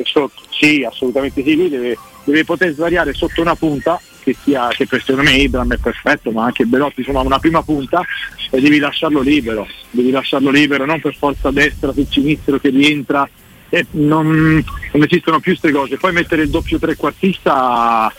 Sì, 0.50 0.84
assolutamente 0.84 1.44
sì, 1.44 1.56
lui 1.56 1.70
deve, 1.70 1.96
deve, 2.24 2.44
poter 2.44 2.74
svariare 2.74 3.14
sotto 3.14 3.42
una 3.42 3.56
punta, 3.56 4.02
che, 4.24 4.36
sia, 4.44 4.70
che 4.70 4.88
per 4.88 5.04
secondo 5.04 5.30
me 5.30 5.38
Ibram 5.38 5.72
è 5.72 5.78
perfetto, 5.78 6.32
ma 6.32 6.46
anche 6.46 6.66
Belotti 6.66 7.02
insomma 7.02 7.20
una 7.20 7.38
prima 7.38 7.62
punta 7.62 8.02
e 8.50 8.60
devi 8.60 8.80
lasciarlo 8.80 9.22
libero, 9.22 9.68
devi 9.92 10.10
lasciarlo 10.10 10.50
libero, 10.50 10.84
non 10.84 11.00
per 11.00 11.14
forza 11.16 11.52
destra, 11.52 11.94
sul 11.94 12.08
sinistro 12.10 12.58
che 12.58 12.70
rientra. 12.70 13.30
E 13.76 13.86
non, 13.92 14.64
non 14.94 15.04
esistono 15.04 15.42
più 15.42 15.52
queste 15.52 15.78
cose. 15.78 15.98
Poi 15.98 16.14
mettere 16.14 16.44
il 16.44 16.50
doppio 16.50 16.80
trequartista, 16.80 18.10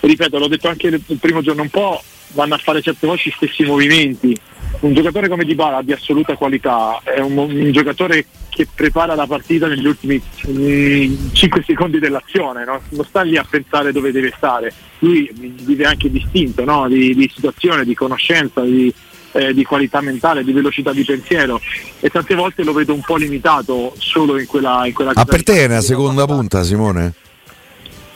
ripeto, 0.00 0.38
l'ho 0.38 0.46
detto 0.46 0.68
anche 0.68 0.88
il 0.88 1.18
primo 1.18 1.40
giorno 1.40 1.62
un 1.62 1.70
po', 1.70 2.02
vanno 2.32 2.52
a 2.52 2.58
fare 2.58 2.82
certe 2.82 3.06
volte 3.06 3.30
gli 3.30 3.32
stessi 3.34 3.64
movimenti. 3.64 4.36
Un 4.80 4.92
giocatore 4.92 5.30
come 5.30 5.46
Dybala 5.46 5.80
di 5.80 5.92
assoluta 5.92 6.36
qualità 6.36 7.00
è 7.02 7.20
un, 7.20 7.34
un 7.38 7.72
giocatore 7.72 8.26
che 8.50 8.68
prepara 8.74 9.14
la 9.14 9.26
partita 9.26 9.68
negli 9.68 9.86
ultimi 9.86 10.20
mm, 10.48 11.32
5 11.32 11.62
secondi 11.64 11.98
dell'azione, 11.98 12.66
no? 12.66 12.82
non 12.90 13.06
sta 13.06 13.22
lì 13.22 13.38
a 13.38 13.46
pensare 13.48 13.90
dove 13.90 14.12
deve 14.12 14.34
stare, 14.36 14.70
lui 14.98 15.30
vive 15.32 15.86
anche 15.86 16.10
distinto 16.10 16.62
no? 16.62 16.88
di, 16.88 17.14
di, 17.14 17.30
situazione, 17.34 17.86
di 17.86 17.94
conoscenza, 17.94 18.60
di, 18.60 18.92
eh, 19.34 19.52
di, 19.52 19.64
qualità 19.64 20.00
mentale, 20.00 20.44
di 20.44 20.52
velocità 20.52 20.92
di 20.92 21.04
pensiero 21.04 21.60
e 22.00 22.08
tante 22.08 22.34
volte 22.34 22.62
lo 22.62 22.72
vedo 22.72 22.94
un 22.94 23.02
po' 23.02 23.16
limitato 23.16 23.94
solo 23.98 24.38
in 24.38 24.46
quella... 24.46 24.86
In 24.86 24.94
quella 24.94 25.12
ah, 25.14 25.24
per 25.24 25.42
te 25.42 25.62
è 25.62 25.66
una 25.66 25.80
seconda 25.80 26.24
punta 26.24 26.62
Simone? 26.62 27.14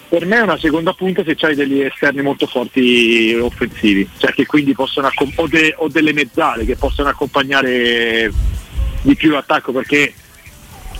per 0.08 0.24
me 0.24 0.38
è 0.38 0.40
una 0.40 0.58
seconda 0.58 0.94
punta 0.94 1.22
se 1.22 1.36
hai 1.40 1.54
degli 1.54 1.80
esterni 1.80 2.22
molto 2.22 2.46
forti 2.46 3.34
offensivi, 3.38 4.08
cioè 4.16 4.32
che 4.32 4.46
quindi 4.46 4.72
possono 4.72 5.06
accom- 5.06 5.38
o, 5.38 5.46
de- 5.46 5.74
o, 5.76 5.88
delle 5.88 6.14
mezzale 6.14 6.64
che 6.64 6.76
possono 6.76 7.10
accompagnare 7.10 8.32
di 9.02 9.14
più 9.16 9.30
l'attacco 9.30 9.70
perché 9.70 10.14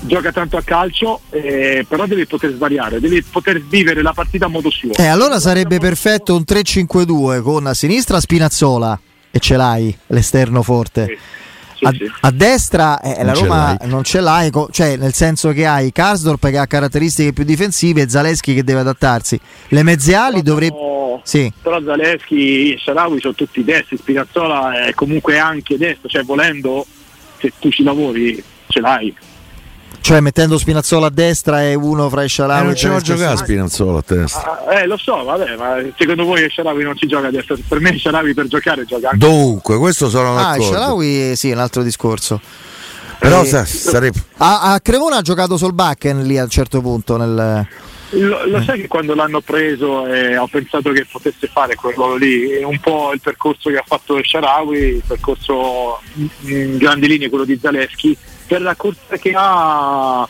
gioca 0.01 0.31
tanto 0.31 0.59
a 0.59 0.63
calcio, 0.63 1.23
eh, 1.31 1.87
però 1.89 2.07
deve 2.07 2.27
poter 2.27 2.53
svariare, 2.53 3.01
deve 3.01 3.25
poter 3.29 3.63
vivere 3.63 4.03
la 4.03 4.13
partita 4.13 4.45
a 4.45 4.49
modo 4.49 4.69
suo. 4.69 4.93
Eh, 4.93 5.07
allora 5.07 5.41
sarebbe 5.41 5.79
perfetto 5.79 6.37
un 6.37 6.45
3-5-2 6.47 7.41
con 7.41 7.67
a 7.67 7.73
sinistra 7.73 8.21
Spinazzola 8.21 9.01
e 9.39 9.41
ce 9.41 9.57
l'hai 9.57 9.97
l'esterno 10.09 10.63
forte. 10.63 11.07
Sì 11.07 11.37
a, 11.81 11.93
a, 12.21 12.31
destra 12.31 13.01
eh, 13.01 13.23
la 13.23 13.33
Roma 13.33 13.77
ce 13.79 13.87
non 13.87 14.03
ce 14.03 14.21
l'hai, 14.21 14.51
cioè 14.71 14.97
nel 14.97 15.13
senso 15.13 15.53
che 15.53 15.67
hai 15.67 15.93
Karsdorp 15.93 16.49
che 16.49 16.59
ha 16.59 16.67
caratteristiche 16.67 17.33
più 17.33 17.45
difensive 17.45 18.03
e 18.03 18.09
Zaleschi 18.09 18.55
che 18.55 18.65
deve 18.65 18.81
adattarsi. 18.81 19.39
Le 19.69 19.83
mezze 19.83 20.15
ali 20.15 20.43
dovrebbero. 20.43 21.21
Sì. 21.23 21.53
Però 21.63 21.81
Zaleschi 21.83 22.73
e 22.73 22.79
Sharawi 22.79 23.21
sono 23.21 23.35
tutti 23.35 23.63
destri, 23.63 23.97
Spinazzola 23.97 24.87
è 24.87 24.95
comunque 24.95 25.39
anche 25.39 25.77
destro, 25.77 26.09
cioè 26.09 26.25
volendo 26.25 26.85
se 27.39 27.53
tu 27.59 27.71
ci 27.71 27.83
lavori 27.83 28.43
ce 28.67 28.81
l'hai. 28.81 29.15
Cioè 30.01 30.21
mettendo 30.21 30.57
Spinazzola 30.57 31.07
a 31.07 31.11
destra 31.11 31.63
e 31.63 31.75
uno 31.75 32.09
fra 32.09 32.25
Esciaravi. 32.25 32.61
Eh, 32.61 32.65
non 32.65 32.75
ce 32.77 32.89
l'ho 32.89 33.01
giocare 33.01 33.37
Spinazzola 33.37 33.99
a 33.99 34.05
destra. 34.07 34.67
Ah, 34.67 34.81
eh 34.81 34.87
lo 34.87 34.97
so, 34.97 35.23
vabbè, 35.23 35.57
ma 35.57 35.77
secondo 35.97 36.25
voi 36.25 36.45
Esciaravi 36.45 36.83
non 36.83 36.97
ci 36.97 37.07
gioca 37.07 37.29
a 37.29 37.31
destra? 37.31 37.57
Per 37.67 37.81
me 37.81 37.95
Esciaravi 37.95 38.35
per 38.35 38.47
giocare 38.47 38.85
gioca 38.85 39.11
anche. 39.11 39.27
Dunque, 39.27 39.77
questo 39.79 40.09
sono 40.09 40.33
ah, 40.33 40.43
d'accordo. 40.43 40.63
Ah, 40.63 40.67
Esciaravi 40.67 41.37
sì, 41.37 41.51
è 41.51 41.53
un 41.53 41.61
altro 41.61 41.83
discorso. 41.83 42.41
Però 43.19 43.43
eh, 43.43 43.47
sarebbe... 43.47 44.19
a, 44.39 44.73
a, 44.73 44.81
Cremona 44.81 45.17
ha 45.17 45.23
giocato 45.23 45.57
Solbakken 45.57 46.23
lì 46.25 46.39
a 46.39 46.45
un 46.45 46.51
certo 46.51 46.81
punto 46.81 47.17
nel... 47.17 47.67
Lo, 48.11 48.47
lo, 48.47 48.63
sai 48.63 48.81
che 48.81 48.87
quando 48.89 49.15
l'hanno 49.15 49.43
preso 49.43 50.07
eh, 50.07 50.39
ho 50.39 50.47
pensato 50.47 50.93
che 50.93 51.05
potesse 51.11 51.47
fare 51.47 51.75
quel 51.75 51.93
ruolo 51.93 52.17
lì, 52.17 52.49
è 52.49 52.63
un 52.63 52.79
po' 52.81 53.13
il 53.13 53.21
percorso 53.21 53.69
che 53.69 53.77
ha 53.77 53.85
fatto 53.85 54.19
Sharawi, 54.23 54.79
il 54.79 55.03
percorso 55.07 56.01
in 56.45 56.79
grandi 56.79 57.07
linee 57.07 57.29
quello 57.29 57.45
di 57.45 57.59
Zaleschi, 57.61 58.17
per 58.49 58.63
la 58.63 58.75
corsa 58.75 59.17
che 59.17 59.33
ha 59.37 60.29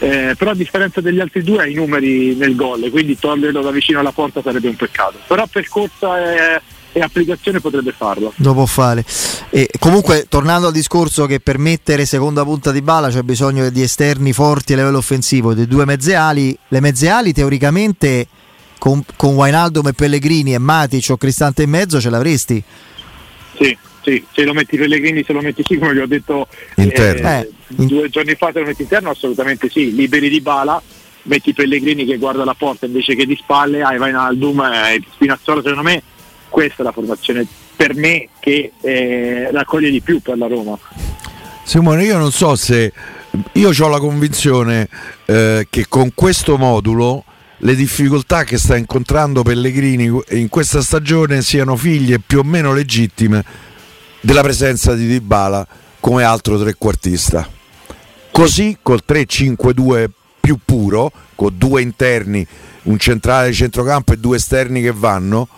eh, 0.00 0.34
però 0.36 0.52
a 0.52 0.54
differenza 0.54 1.00
degli 1.00 1.20
altri 1.20 1.42
due 1.42 1.62
ha 1.62 1.66
i 1.66 1.74
numeri 1.74 2.34
nel 2.34 2.56
gol 2.56 2.88
quindi 2.90 3.18
toglierlo 3.18 3.62
da 3.62 3.70
vicino 3.70 4.00
alla 4.00 4.12
porta 4.12 4.42
sarebbe 4.42 4.68
un 4.68 4.76
peccato 4.76 5.18
però 5.26 5.46
per 5.46 5.68
corsa 5.68 6.56
e, 6.56 6.60
e 6.92 7.00
applicazione 7.00 7.60
potrebbe 7.60 7.92
farlo. 7.92 8.32
Lo 8.36 8.52
può 8.54 8.66
fare. 8.66 9.04
E 9.50 9.70
comunque, 9.78 10.26
tornando 10.28 10.68
al 10.68 10.72
discorso 10.72 11.26
che 11.26 11.40
per 11.40 11.58
mettere 11.58 12.04
seconda 12.04 12.44
punta 12.44 12.72
di 12.72 12.82
bala 12.82 13.08
c'è 13.08 13.22
bisogno 13.22 13.70
di 13.70 13.82
esterni 13.82 14.32
forti 14.32 14.72
a 14.72 14.76
livello 14.76 14.98
offensivo, 14.98 15.54
di 15.54 15.66
due 15.66 15.84
mezze 15.84 16.14
ali, 16.14 16.56
le 16.68 16.80
mezze 16.80 17.08
ali 17.08 17.32
teoricamente 17.32 18.26
con, 18.78 19.02
con 19.16 19.34
Wainaldum 19.34 19.88
e 19.88 19.92
Pellegrini 19.92 20.54
e 20.54 20.58
Matic 20.58 21.10
o 21.10 21.16
Cristante 21.16 21.62
in 21.62 21.70
mezzo 21.70 22.00
ce 22.00 22.10
l'avresti? 22.10 22.62
Sì, 23.58 23.76
sì, 24.02 24.24
se 24.32 24.44
lo 24.44 24.52
metti 24.52 24.76
Pellegrini, 24.76 25.24
se 25.24 25.32
lo 25.32 25.40
metti 25.40 25.62
sì, 25.64 25.78
come 25.78 25.92
vi 25.92 26.00
ho 26.00 26.06
detto. 26.06 26.48
Eh, 26.76 26.92
eh, 26.94 27.50
due 27.66 28.08
giorni 28.08 28.34
fa, 28.34 28.50
se 28.52 28.60
lo 28.60 28.66
metti 28.66 28.82
interno, 28.82 29.10
assolutamente 29.10 29.68
sì. 29.68 29.94
Liberi 29.94 30.28
di 30.28 30.40
bala, 30.40 30.80
metti 31.22 31.52
Pellegrini 31.52 32.04
che 32.04 32.16
guarda 32.16 32.44
la 32.44 32.54
porta 32.54 32.86
invece 32.86 33.14
che 33.14 33.26
di 33.26 33.36
spalle, 33.36 33.82
hai 33.82 33.98
Vainaldum 33.98 34.60
e 34.60 35.02
Spinazzola, 35.12 35.60
secondo 35.62 35.82
me 35.82 36.02
questa 36.48 36.82
è 36.82 36.84
la 36.84 36.92
formazione 36.92 37.46
per 37.76 37.94
me 37.94 38.28
che 38.40 38.72
eh, 38.80 39.50
raccoglie 39.52 39.90
di 39.90 40.00
più 40.00 40.20
per 40.20 40.38
la 40.38 40.46
Roma. 40.46 40.78
Simone, 41.62 42.04
io 42.04 42.16
non 42.16 42.32
so 42.32 42.56
se 42.56 42.92
io 43.52 43.70
ho 43.78 43.88
la 43.88 44.00
convinzione 44.00 44.88
eh, 45.26 45.66
che 45.68 45.86
con 45.88 46.12
questo 46.14 46.56
modulo 46.56 47.24
le 47.58 47.74
difficoltà 47.74 48.44
che 48.44 48.56
sta 48.56 48.76
incontrando 48.76 49.42
Pellegrini 49.42 50.10
in 50.30 50.48
questa 50.48 50.80
stagione 50.80 51.42
siano 51.42 51.76
figlie 51.76 52.20
più 52.20 52.38
o 52.38 52.42
meno 52.42 52.72
legittime 52.72 53.44
della 54.20 54.42
presenza 54.42 54.94
di 54.94 55.06
Dybala 55.06 55.66
come 56.00 56.22
altro 56.22 56.58
trequartista. 56.58 57.48
Così 58.30 58.78
col 58.82 59.02
3-5-2 59.06 60.08
più 60.40 60.58
puro, 60.64 61.10
con 61.34 61.56
due 61.56 61.82
interni, 61.82 62.46
un 62.84 62.98
centrale 62.98 63.48
di 63.48 63.54
centrocampo 63.54 64.12
e 64.12 64.18
due 64.18 64.36
esterni 64.36 64.80
che 64.80 64.92
vanno, 64.92 65.48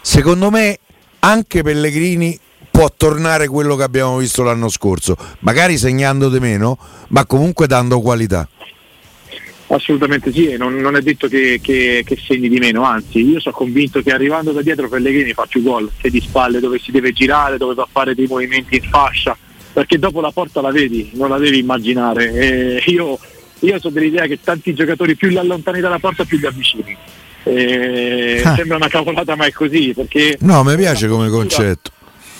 secondo 0.00 0.50
me 0.50 0.78
anche 1.20 1.62
Pellegrini 1.62 2.38
può 2.70 2.92
tornare 2.94 3.48
quello 3.48 3.74
che 3.74 3.82
abbiamo 3.82 4.18
visto 4.18 4.42
l'anno 4.42 4.68
scorso, 4.68 5.16
magari 5.40 5.78
segnando 5.78 6.28
di 6.28 6.38
meno, 6.38 6.78
ma 7.08 7.24
comunque 7.26 7.66
dando 7.66 8.00
qualità. 8.00 8.48
Assolutamente 9.68 10.32
sì, 10.32 10.56
non, 10.56 10.76
non 10.76 10.94
è 10.94 11.00
detto 11.00 11.26
che, 11.26 11.58
che, 11.60 12.04
che, 12.06 12.16
segni 12.16 12.48
di 12.48 12.58
meno, 12.58 12.84
anzi 12.84 13.18
io 13.18 13.40
sono 13.40 13.56
convinto 13.56 14.00
che 14.00 14.12
arrivando 14.12 14.52
da 14.52 14.62
dietro 14.62 14.88
Pellegrini 14.88 15.32
fa 15.32 15.46
più 15.46 15.62
gol 15.62 15.90
che 16.00 16.08
di 16.08 16.20
spalle 16.20 16.60
dove 16.60 16.78
si 16.78 16.92
deve 16.92 17.12
girare, 17.12 17.56
dove 17.56 17.74
va 17.74 17.82
a 17.82 17.88
fare 17.90 18.14
dei 18.14 18.26
movimenti 18.28 18.76
in 18.76 18.88
fascia, 18.88 19.36
perché 19.72 19.98
dopo 19.98 20.20
la 20.20 20.30
porta 20.30 20.60
la 20.60 20.70
vedi, 20.70 21.10
non 21.14 21.30
la 21.30 21.38
devi 21.38 21.58
immaginare. 21.58 22.32
E 22.32 22.82
io, 22.86 23.18
io 23.58 23.80
sono 23.80 23.94
dell'idea 23.94 24.26
che 24.26 24.38
tanti 24.40 24.72
giocatori 24.72 25.16
più 25.16 25.28
li 25.28 25.38
allontani 25.38 25.80
dalla 25.80 25.98
porta 25.98 26.24
più 26.24 26.38
li 26.38 26.46
avvicini. 26.46 26.96
E 27.42 28.42
ah. 28.44 28.54
Sembra 28.54 28.76
una 28.76 28.88
cavolata 28.88 29.34
ma 29.34 29.46
è 29.46 29.52
così 29.52 29.92
perché... 29.94 30.36
No, 30.40 30.62
mi 30.62 30.76
piace 30.76 31.08
come 31.08 31.28
concetto 31.28 31.90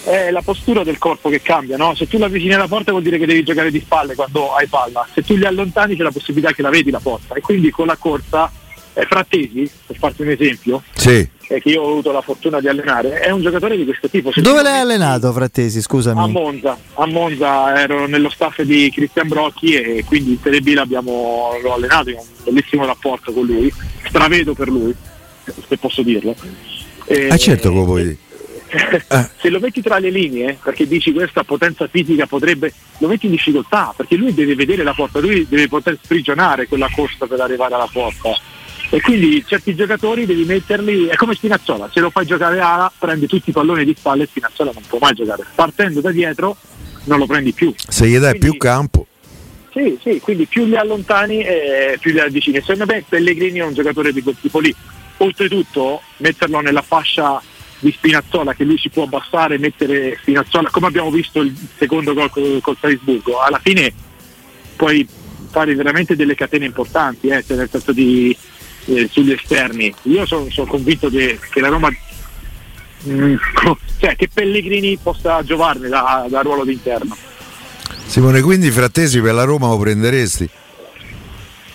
è 0.06 0.30
la 0.30 0.40
postura 0.40 0.84
del 0.84 0.98
corpo 0.98 1.28
che 1.28 1.42
cambia, 1.42 1.76
no? 1.76 1.94
Se 1.96 2.06
tu 2.06 2.16
la 2.16 2.26
avvicini 2.26 2.54
alla 2.54 2.68
porta 2.68 2.92
vuol 2.92 3.02
dire 3.02 3.18
che 3.18 3.26
devi 3.26 3.42
giocare 3.42 3.72
di 3.72 3.80
spalle 3.80 4.14
quando 4.14 4.54
hai 4.54 4.68
palla, 4.68 5.06
se 5.12 5.22
tu 5.22 5.34
li 5.34 5.44
allontani 5.44 5.96
c'è 5.96 6.02
la 6.02 6.12
possibilità 6.12 6.52
che 6.52 6.62
la 6.62 6.70
vedi 6.70 6.90
la 6.90 7.00
porta 7.00 7.34
e 7.34 7.40
quindi 7.40 7.70
con 7.70 7.86
la 7.86 7.96
corsa 7.96 8.50
eh, 8.94 9.04
Frattesi, 9.04 9.68
per 9.84 9.96
farti 9.96 10.22
un 10.22 10.28
esempio, 10.28 10.82
sì. 10.94 11.28
eh, 11.48 11.60
che 11.60 11.68
io 11.68 11.82
ho 11.82 11.90
avuto 11.90 12.12
la 12.12 12.20
fortuna 12.20 12.60
di 12.60 12.68
allenare, 12.68 13.18
è 13.18 13.30
un 13.30 13.42
giocatore 13.42 13.76
di 13.76 13.84
questo 13.84 14.08
tipo. 14.08 14.30
Se 14.30 14.40
Dove 14.40 14.62
l'hai 14.62 14.78
allenato 14.78 15.32
Frattesi, 15.32 15.82
scusami? 15.82 16.22
A 16.22 16.26
Monza, 16.26 16.78
a 16.94 17.06
Monza 17.06 17.80
ero 17.80 18.06
nello 18.06 18.30
staff 18.30 18.62
di 18.62 18.88
Cristian 18.94 19.26
Brocchi 19.26 19.74
e 19.74 20.04
quindi 20.04 20.30
in 20.30 20.38
Serie 20.40 20.60
B 20.60 20.68
l'abbiamo 20.68 21.58
l'ho 21.60 21.74
allenato, 21.74 22.10
ho 22.10 22.20
un 22.20 22.26
bellissimo 22.44 22.86
rapporto 22.86 23.32
con 23.32 23.44
lui, 23.44 23.72
stravedo 24.06 24.54
per 24.54 24.68
lui, 24.68 24.94
se 25.66 25.76
posso 25.78 26.02
dirlo. 26.02 26.36
E, 27.06 27.28
ah 27.28 27.36
certo, 27.36 27.70
come 27.70 27.84
vuoi 27.84 28.18
eh. 28.76 29.28
se 29.38 29.48
lo 29.48 29.58
metti 29.60 29.82
tra 29.82 29.98
le 29.98 30.10
linee, 30.10 30.58
perché 30.62 30.86
dici 30.86 31.12
questa 31.12 31.44
potenza 31.44 31.86
fisica 31.86 32.26
potrebbe, 32.26 32.72
lo 32.98 33.08
metti 33.08 33.26
in 33.26 33.32
difficoltà, 33.32 33.92
perché 33.96 34.16
lui 34.16 34.34
deve 34.34 34.54
vedere 34.54 34.82
la 34.82 34.92
porta, 34.92 35.18
lui 35.18 35.46
deve 35.48 35.68
poter 35.68 35.98
sprigionare 36.02 36.66
quella 36.66 36.88
corsa 36.94 37.26
per 37.26 37.40
arrivare 37.40 37.74
alla 37.74 37.88
porta. 37.90 38.30
E 38.88 39.00
quindi 39.00 39.44
certi 39.44 39.74
giocatori 39.74 40.26
devi 40.26 40.44
metterli, 40.44 41.06
è 41.06 41.16
come 41.16 41.34
Spinazzola, 41.34 41.90
se 41.92 42.00
lo 42.00 42.10
fai 42.10 42.24
giocare 42.24 42.60
ala 42.60 42.92
prende 42.96 43.26
tutti 43.26 43.50
i 43.50 43.52
palloni 43.52 43.84
di 43.84 43.94
spalle 43.96 44.22
e 44.22 44.26
Spinazzola 44.26 44.70
non 44.72 44.82
può 44.86 44.98
mai 45.00 45.14
giocare. 45.14 45.44
Partendo 45.54 46.00
da 46.00 46.12
dietro 46.12 46.56
non 47.04 47.18
lo 47.18 47.26
prendi 47.26 47.52
più. 47.52 47.74
Se 47.76 48.06
gli 48.06 48.18
dai 48.18 48.30
quindi, 48.30 48.48
più 48.50 48.56
campo. 48.58 49.06
Sì, 49.72 49.98
sì, 50.02 50.20
quindi 50.20 50.46
più 50.46 50.64
li 50.64 50.76
allontani 50.76 51.42
e 51.42 51.98
più 52.00 52.12
li 52.12 52.20
avvicini. 52.20 52.60
Secondo 52.60 52.86
me 52.86 53.04
Pellegrini 53.06 53.58
è 53.58 53.64
un 53.64 53.74
giocatore 53.74 54.12
di 54.12 54.22
quel 54.22 54.36
tipo 54.40 54.60
lì. 54.60 54.74
Oltretutto 55.18 56.00
metterlo 56.18 56.60
nella 56.60 56.82
fascia 56.82 57.42
di 57.78 57.92
Spinazzola 57.92 58.54
che 58.54 58.64
lui 58.64 58.78
si 58.78 58.88
può 58.88 59.04
abbassare 59.04 59.56
e 59.56 59.58
mettere 59.58 60.16
Spinazzola 60.20 60.70
come 60.70 60.86
abbiamo 60.86 61.10
visto 61.10 61.40
il 61.40 61.54
secondo 61.76 62.14
gol 62.14 62.30
col, 62.30 62.60
col 62.62 62.76
Salisburgo 62.80 63.40
alla 63.40 63.60
fine 63.62 63.92
puoi 64.76 65.06
fare 65.50 65.74
veramente 65.74 66.16
delle 66.16 66.34
catene 66.34 66.64
importanti 66.64 67.28
eh, 67.28 67.44
nel 67.46 67.68
senso 67.70 67.92
di 67.92 68.36
eh, 68.86 69.08
sugli 69.10 69.32
esterni 69.32 69.94
io 70.02 70.26
sono, 70.26 70.48
sono 70.50 70.66
convinto 70.66 71.08
che, 71.08 71.38
che, 71.50 71.60
la 71.60 71.68
Roma 71.68 71.90
mh, 73.02 73.10
mm, 73.10 73.34
cioè 74.00 74.16
che 74.16 74.28
Pellegrini 74.32 74.98
possa 75.02 75.42
giovarne 75.42 75.88
da, 75.88 76.26
da 76.28 76.40
ruolo 76.40 76.64
d'interno 76.64 77.16
Simone 78.06 78.40
quindi 78.40 78.70
Frattesi 78.70 79.20
per 79.20 79.34
la 79.34 79.44
Roma 79.44 79.68
lo 79.68 79.78
prenderesti? 79.78 80.48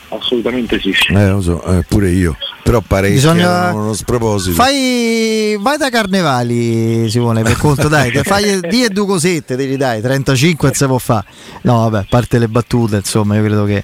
Assolutamente 0.10 0.80
sì. 0.80 0.94
Eh, 1.10 1.28
lo 1.28 1.42
so, 1.42 1.64
eh, 1.64 1.84
pure 1.88 2.10
io. 2.10 2.36
Però 2.72 2.82
pare 2.88 3.10
Bisogna... 3.10 3.74
uno 3.74 3.92
sproposito. 3.92 4.56
Fai... 4.56 5.58
Vai 5.60 5.78
da 5.78 5.90
Carnevali, 5.90 7.10
Simone, 7.10 7.44
per 7.44 7.58
conto, 7.58 7.90
dai, 7.90 8.12
fai 8.24 8.62
di 8.62 8.86
e 8.86 8.88
due 8.88 9.06
cosette, 9.06 9.58
te 9.58 9.66
li 9.66 9.76
dai, 9.76 10.00
35 10.00 10.70
non 10.70 10.78
si 10.78 10.86
può 10.86 10.98
fare. 10.98 11.26
No, 11.64 11.90
vabbè, 11.90 11.98
a 11.98 12.06
parte 12.08 12.40
le 12.40 12.48
battute, 12.48 12.96
insomma, 12.96 13.36
io 13.36 13.44
credo 13.44 13.66
che 13.66 13.84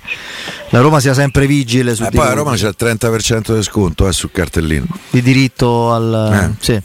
la 0.69 0.80
Roma 0.80 1.02
sia 1.02 1.13
sempre 1.13 1.47
vigile 1.47 1.95
su 1.95 2.04
eh, 2.04 2.12
Poi 2.12 2.28
a 2.28 2.32
Roma 2.32 2.54
c'è 2.54 2.69
il 2.69 2.76
30% 2.80 3.56
di 3.56 3.63
sconto 3.63 4.08
eh, 4.08 4.13
sul 4.13 4.32
cartellino. 4.32 4.86
Di 5.10 5.21
diritto 5.21 5.91
al... 5.91 6.54
Eh. 6.56 6.63
Sì 6.63 6.82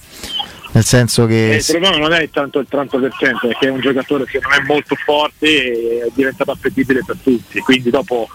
nel 0.75 0.87
senso 0.87 1.27
che 1.27 1.53
eh, 1.53 1.57
il 1.57 1.65
problema 1.67 1.99
non 1.99 2.13
è 2.15 2.31
tanto 2.31 2.59
il 2.59 2.67
30% 2.71 2.89
perché 2.99 3.67
è 3.67 3.69
un 3.69 3.81
giocatore 3.81 4.25
che 4.25 4.41
non 4.41 4.53
è 4.53 4.61
molto 4.67 4.95
forte 4.95 5.47
e 5.47 6.07
è 6.07 6.11
diventato 6.15 6.51
appetibile 6.51 7.03
per 7.05 7.19
tutti 7.23 7.59
quindi 7.61 7.91
dopo 7.91 8.27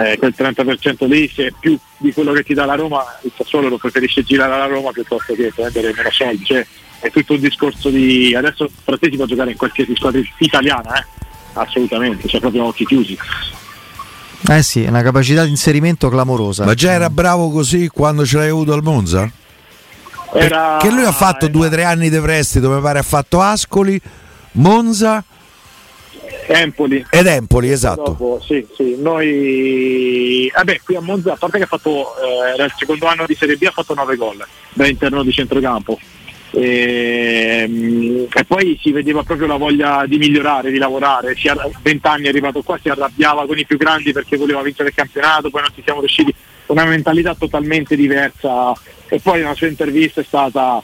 eh, 0.00 0.16
quel 0.18 0.34
30% 0.36 1.06
lì 1.06 1.28
se 1.28 1.46
è 1.46 1.52
più 1.58 1.78
di 1.98 2.12
quello 2.12 2.32
che 2.32 2.42
ti 2.42 2.54
dà 2.54 2.64
la 2.64 2.74
Roma 2.74 3.04
il 3.22 3.32
Sassuolo 3.36 3.68
lo 3.68 3.76
preferisce 3.76 4.22
girare 4.22 4.54
alla 4.54 4.66
Roma 4.66 4.90
piuttosto 4.92 5.34
che 5.34 5.52
prendere 5.54 5.92
meno 5.94 6.10
soldi 6.10 6.44
cioè, 6.44 6.66
è 7.00 7.10
tutto 7.10 7.34
un 7.34 7.40
discorso 7.40 7.90
di 7.90 8.34
adesso 8.34 8.68
Frattesi 8.82 9.16
può 9.16 9.26
giocare 9.26 9.50
in 9.50 9.56
qualsiasi 9.56 9.94
squadra 9.94 10.20
italiana 10.38 10.98
eh? 10.98 11.04
assolutamente 11.54 12.28
cioè 12.28 12.40
proprio 12.40 12.64
occhi 12.64 12.86
chiusi 12.86 13.18
eh 14.48 14.62
sì, 14.62 14.84
è 14.84 14.88
una 14.88 15.02
capacità 15.02 15.44
di 15.44 15.50
inserimento 15.50 16.08
clamorosa. 16.08 16.64
Ma 16.64 16.72
già 16.72 16.92
era 16.92 17.10
bravo 17.10 17.50
così 17.50 17.88
quando 17.88 18.24
ce 18.24 18.38
l'hai 18.38 18.48
avuto 18.48 18.72
al 18.72 18.82
Monza? 18.82 19.30
Era... 20.32 20.78
Che 20.80 20.90
lui 20.90 21.04
ha 21.04 21.12
fatto 21.12 21.44
era... 21.44 21.52
due 21.52 21.66
o 21.66 21.70
tre 21.70 21.84
anni 21.84 22.08
di 22.08 22.18
prestito, 22.18 22.70
mi 22.70 22.80
pare 22.80 23.00
ha 23.00 23.02
fatto 23.02 23.42
Ascoli, 23.42 24.00
Monza 24.52 25.22
Empoli. 26.50 27.06
Ed 27.10 27.26
Empoli, 27.26 27.70
esatto. 27.70 28.02
Dopo, 28.02 28.40
sì, 28.44 28.66
sì. 28.74 28.96
Noi, 28.98 30.50
vabbè, 30.54 30.80
qui 30.82 30.96
a 30.96 31.00
Monza, 31.00 31.32
a 31.32 31.36
parte 31.36 31.58
che 31.58 31.64
ha 31.64 31.68
fatto, 31.68 32.14
eh, 32.16 32.54
era 32.54 32.64
il 32.64 32.74
secondo 32.76 33.06
anno 33.06 33.24
di 33.26 33.34
Serie 33.34 33.56
B, 33.56 33.62
ha 33.64 33.70
fatto 33.70 33.94
9 33.94 34.16
gol 34.16 34.44
da 34.72 34.86
interno 34.86 35.22
di 35.22 35.32
centrocampo. 35.32 35.98
E, 36.52 37.62
ehm, 37.62 38.26
e, 38.32 38.44
poi 38.44 38.76
si 38.82 38.90
vedeva 38.90 39.22
proprio 39.22 39.46
la 39.46 39.56
voglia 39.56 40.04
di 40.06 40.18
migliorare, 40.18 40.70
di 40.70 40.78
lavorare. 40.78 41.36
Si, 41.36 41.48
20 41.82 42.06
anni 42.06 42.24
è 42.24 42.28
arrivato 42.28 42.62
qua, 42.62 42.78
si 42.82 42.88
arrabbiava 42.88 43.46
con 43.46 43.58
i 43.58 43.64
più 43.64 43.76
grandi 43.76 44.12
perché 44.12 44.36
voleva 44.36 44.62
vincere 44.62 44.88
il 44.88 44.94
campionato, 44.94 45.50
poi 45.50 45.62
non 45.62 45.70
ci 45.74 45.82
siamo 45.84 46.00
riusciti. 46.00 46.34
Una 46.66 46.84
mentalità 46.84 47.34
totalmente 47.34 47.94
diversa. 47.94 48.72
E 49.08 49.20
poi 49.20 49.42
la 49.42 49.54
sua 49.54 49.68
intervista 49.68 50.20
è 50.20 50.24
stata 50.24 50.82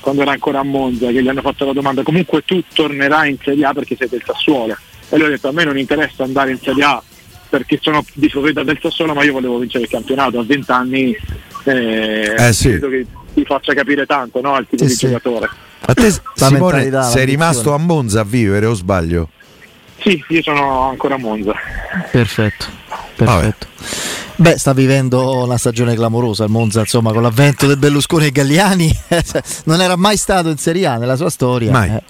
quando 0.00 0.22
era 0.22 0.32
ancora 0.32 0.60
a 0.60 0.62
Monza, 0.62 1.10
che 1.10 1.22
gli 1.22 1.28
hanno 1.28 1.40
fatto 1.40 1.64
la 1.64 1.72
domanda: 1.72 2.02
comunque 2.02 2.42
tu 2.44 2.62
tornerai 2.74 3.30
in 3.30 3.38
Serie 3.42 3.64
A 3.64 3.72
perché 3.72 3.96
sei 3.96 4.08
del 4.08 4.22
Sassuolo 4.24 4.76
e 5.08 5.16
lui 5.16 5.26
ha 5.26 5.30
detto 5.30 5.48
a 5.48 5.52
me 5.52 5.64
non 5.64 5.78
interessa 5.78 6.24
andare 6.24 6.50
in 6.50 6.58
Serie 6.60 6.84
A 6.84 7.02
perché 7.48 7.78
sono 7.80 8.04
di 8.12 8.28
proprietà 8.28 8.62
del 8.62 8.78
Sassuolo 8.80 9.14
ma 9.14 9.24
io 9.24 9.32
volevo 9.32 9.58
vincere 9.58 9.84
il 9.84 9.90
campionato 9.90 10.38
a 10.38 10.44
20 10.44 10.70
anni 10.70 11.16
eh, 11.64 12.34
eh 12.36 12.52
sì. 12.52 12.68
credo 12.68 12.88
che 12.88 13.06
ti 13.34 13.44
faccia 13.44 13.74
capire 13.74 14.06
tanto 14.06 14.40
no, 14.40 14.56
il 14.58 14.66
tipo 14.68 14.84
eh 14.84 14.86
di 14.86 14.92
sì. 14.92 15.06
giocatore 15.06 15.48
a 15.80 15.94
te 15.94 16.12
Simone 16.34 17.02
sei 17.04 17.24
rimasto 17.24 17.72
a 17.72 17.78
Monza 17.78 18.20
a 18.20 18.24
vivere 18.24 18.66
o 18.66 18.74
sbaglio? 18.74 19.30
Sì, 19.98 20.22
io 20.28 20.42
sono 20.42 20.88
ancora 20.88 21.14
a 21.14 21.18
Monza 21.18 21.54
perfetto 22.10 22.66
perfetto 23.14 23.66
Beh, 24.38 24.58
sta 24.58 24.74
vivendo 24.74 25.44
una 25.44 25.56
stagione 25.56 25.94
clamorosa 25.94 26.44
il 26.44 26.50
Monza, 26.50 26.80
insomma, 26.80 27.10
con 27.10 27.22
l'avvento 27.22 27.66
del 27.66 27.78
Berlusconi 27.78 28.26
e 28.26 28.30
Galliani, 28.30 28.94
non 29.64 29.80
era 29.80 29.96
mai 29.96 30.18
stato 30.18 30.50
in 30.50 30.58
Serie 30.58 30.84
A 30.84 30.96
nella 30.98 31.16
sua 31.16 31.30
storia. 31.30 31.70
Mai. 31.70 31.88
Eh. 31.88 32.02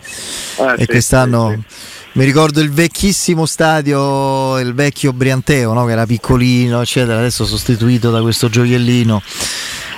Eh, 0.57 0.73
e 0.73 0.81
sì, 0.81 0.87
quest'anno 0.87 1.51
sì, 1.51 1.63
sì. 1.69 1.85
Mi 2.17 2.25
ricordo 2.25 2.63
il 2.63 2.73
vecchissimo 2.73 3.45
stadio, 3.45 4.59
il 4.59 4.73
vecchio 4.73 5.13
Brianteo, 5.13 5.75
no? 5.75 5.85
che 5.85 5.93
era 5.93 6.07
piccolino, 6.07 6.81
eccetera, 6.81 7.19
adesso 7.19 7.45
sostituito 7.45 8.11
da 8.11 8.23
questo 8.23 8.49
gioiellino. 8.49 9.21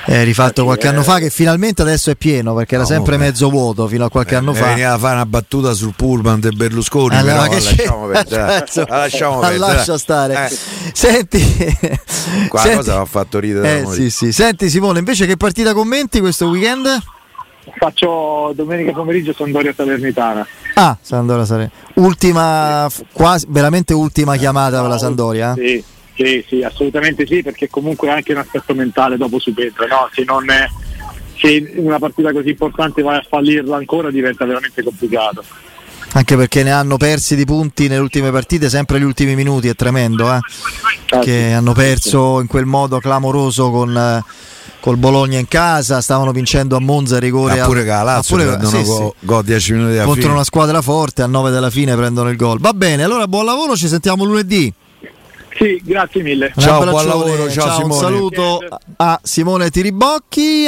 eh, 0.05 0.25
rifatto 0.25 0.65
qualche 0.65 0.87
eh. 0.87 0.91
anno 0.91 1.05
fa 1.05 1.21
che 1.21 1.31
finalmente 1.31 1.83
adesso 1.83 2.11
è 2.11 2.17
pieno 2.17 2.55
perché 2.55 2.75
era 2.75 2.83
no, 2.83 2.89
sempre 2.89 3.17
beh. 3.17 3.25
mezzo 3.27 3.51
vuoto 3.51 3.87
fino 3.87 4.05
a 4.05 4.11
qualche 4.11 4.35
eh, 4.35 4.39
anno 4.39 4.53
fa. 4.53 4.67
Veniva 4.67 4.95
a 4.95 4.99
fare 4.99 5.15
una 5.15 5.27
battuta 5.27 5.73
sul 5.75 5.93
pullman 5.95 6.41
di 6.41 6.49
Berlusconi, 6.49 7.15
allora, 7.15 7.43
però, 7.43 7.53
lasciamo 7.53 8.07
perdere. 8.11 8.65
lasciamo 8.89 9.39
perdere. 9.39 9.59
Lascia 9.59 9.99
stare. 9.99 10.49
Eh. 10.49 10.57
Senti, 10.93 11.41
qua 12.49 12.61
senti, 12.63 12.77
cosa 12.79 12.99
ha 12.99 13.05
fatto 13.05 13.39
ridere. 13.39 13.83
Eh, 13.83 13.87
sì, 13.87 14.11
sì. 14.11 14.33
Senti 14.33 14.69
Simone, 14.69 14.99
invece 14.99 15.25
che 15.25 15.37
partita 15.37 15.73
commenti 15.73 16.19
questo 16.19 16.49
weekend? 16.49 17.01
Faccio 17.77 18.53
domenica 18.57 18.91
pomeriggio 18.91 19.33
Sandoria 19.33 19.73
Salernitana. 19.73 20.45
Ah, 20.81 20.97
Sandoria 21.03 21.45
Salernitana. 21.45 21.87
Ultima, 21.95 22.89
quasi, 23.13 23.47
veramente 23.49 23.95
ultima 23.95 24.37
chiamata 24.37 24.81
per 24.81 24.89
la 24.89 24.99
Sandoria? 24.99 25.55
Sì 25.55 25.85
sì, 26.19 26.45
sì, 26.49 26.63
assolutamente 26.63 27.25
sì, 27.27 27.43
perché 27.43 27.69
comunque 27.71 28.11
anche 28.11 28.33
un 28.33 28.39
aspetto 28.39 28.75
mentale 28.75 29.17
dopo 29.17 29.39
subentro, 29.39 29.87
no? 29.87 30.09
se, 30.13 30.25
non 30.25 30.51
è, 30.51 30.67
se 31.37 31.75
una 31.77 32.01
partita 32.01 32.33
così 32.33 32.49
importante 32.49 33.03
vai 33.03 33.19
a 33.19 33.27
fallirla 33.27 33.77
ancora 33.77 34.11
diventa 34.11 34.45
veramente 34.45 34.83
complicato. 34.83 35.45
Anche 36.15 36.37
perché 36.37 36.65
ne 36.65 36.73
hanno 36.73 36.97
persi 36.97 37.37
di 37.37 37.45
punti 37.45 37.87
nelle 37.87 38.01
ultime 38.01 38.33
partite, 38.33 38.69
sempre 38.69 38.99
gli 38.99 39.05
ultimi 39.05 39.37
minuti, 39.37 39.69
è 39.69 39.77
tremendo, 39.77 40.27
eh? 40.33 40.41
ah, 41.11 41.19
che 41.21 41.47
sì, 41.49 41.53
hanno 41.53 41.73
perso 41.73 42.41
in 42.41 42.49
quel 42.49 42.67
modo 42.67 42.99
clamoroso 42.99 43.71
con... 43.71 43.97
Eh, 43.97 44.57
col 44.81 44.97
Bologna 44.97 45.39
in 45.39 45.49
casa, 45.49 46.01
stavano 46.01 46.33
vincendo 46.33 46.77
a 46.77 46.81
Monza 46.81 47.17
a 47.17 47.21
rigore. 47.21 47.61
Ah, 47.61 47.65
pure 47.65 47.83
che 47.83 47.89
la 47.89 48.03
Lazio 48.03 48.37
ah, 48.37 48.57
pure, 48.57 48.67
sì, 48.67 48.83
go, 48.85 49.15
sì. 49.19 49.27
go 49.27 49.43
10 49.43 49.73
minuti 49.73 49.97
contro 49.97 50.15
fine. 50.15 50.33
una 50.33 50.45
squadra 50.45 50.83
forte, 50.83 51.23
a 51.23 51.27
9 51.27 51.51
della 51.51 51.71
fine 51.71 51.95
prendono 51.97 52.31
il 52.31 52.37
gol. 52.37 52.59
Va 52.61 52.73
bene, 52.73 53.03
allora 53.03 53.27
buon 53.27 53.45
lavoro, 53.45 53.77
ci 53.77 53.89
sentiamo 53.89 54.25
lunedì. 54.25 54.73
Sì, 55.59 55.81
grazie 55.85 56.23
mille. 56.23 56.53
Ciao, 56.57 56.85
buon 56.85 57.07
lavoro, 57.07 57.51
ciao, 57.51 57.67
ciao 57.67 57.85
Un 57.85 57.93
saluto 57.93 58.61
a 58.97 59.19
Simone 59.23 59.71
Tiribocchi. 59.71 60.67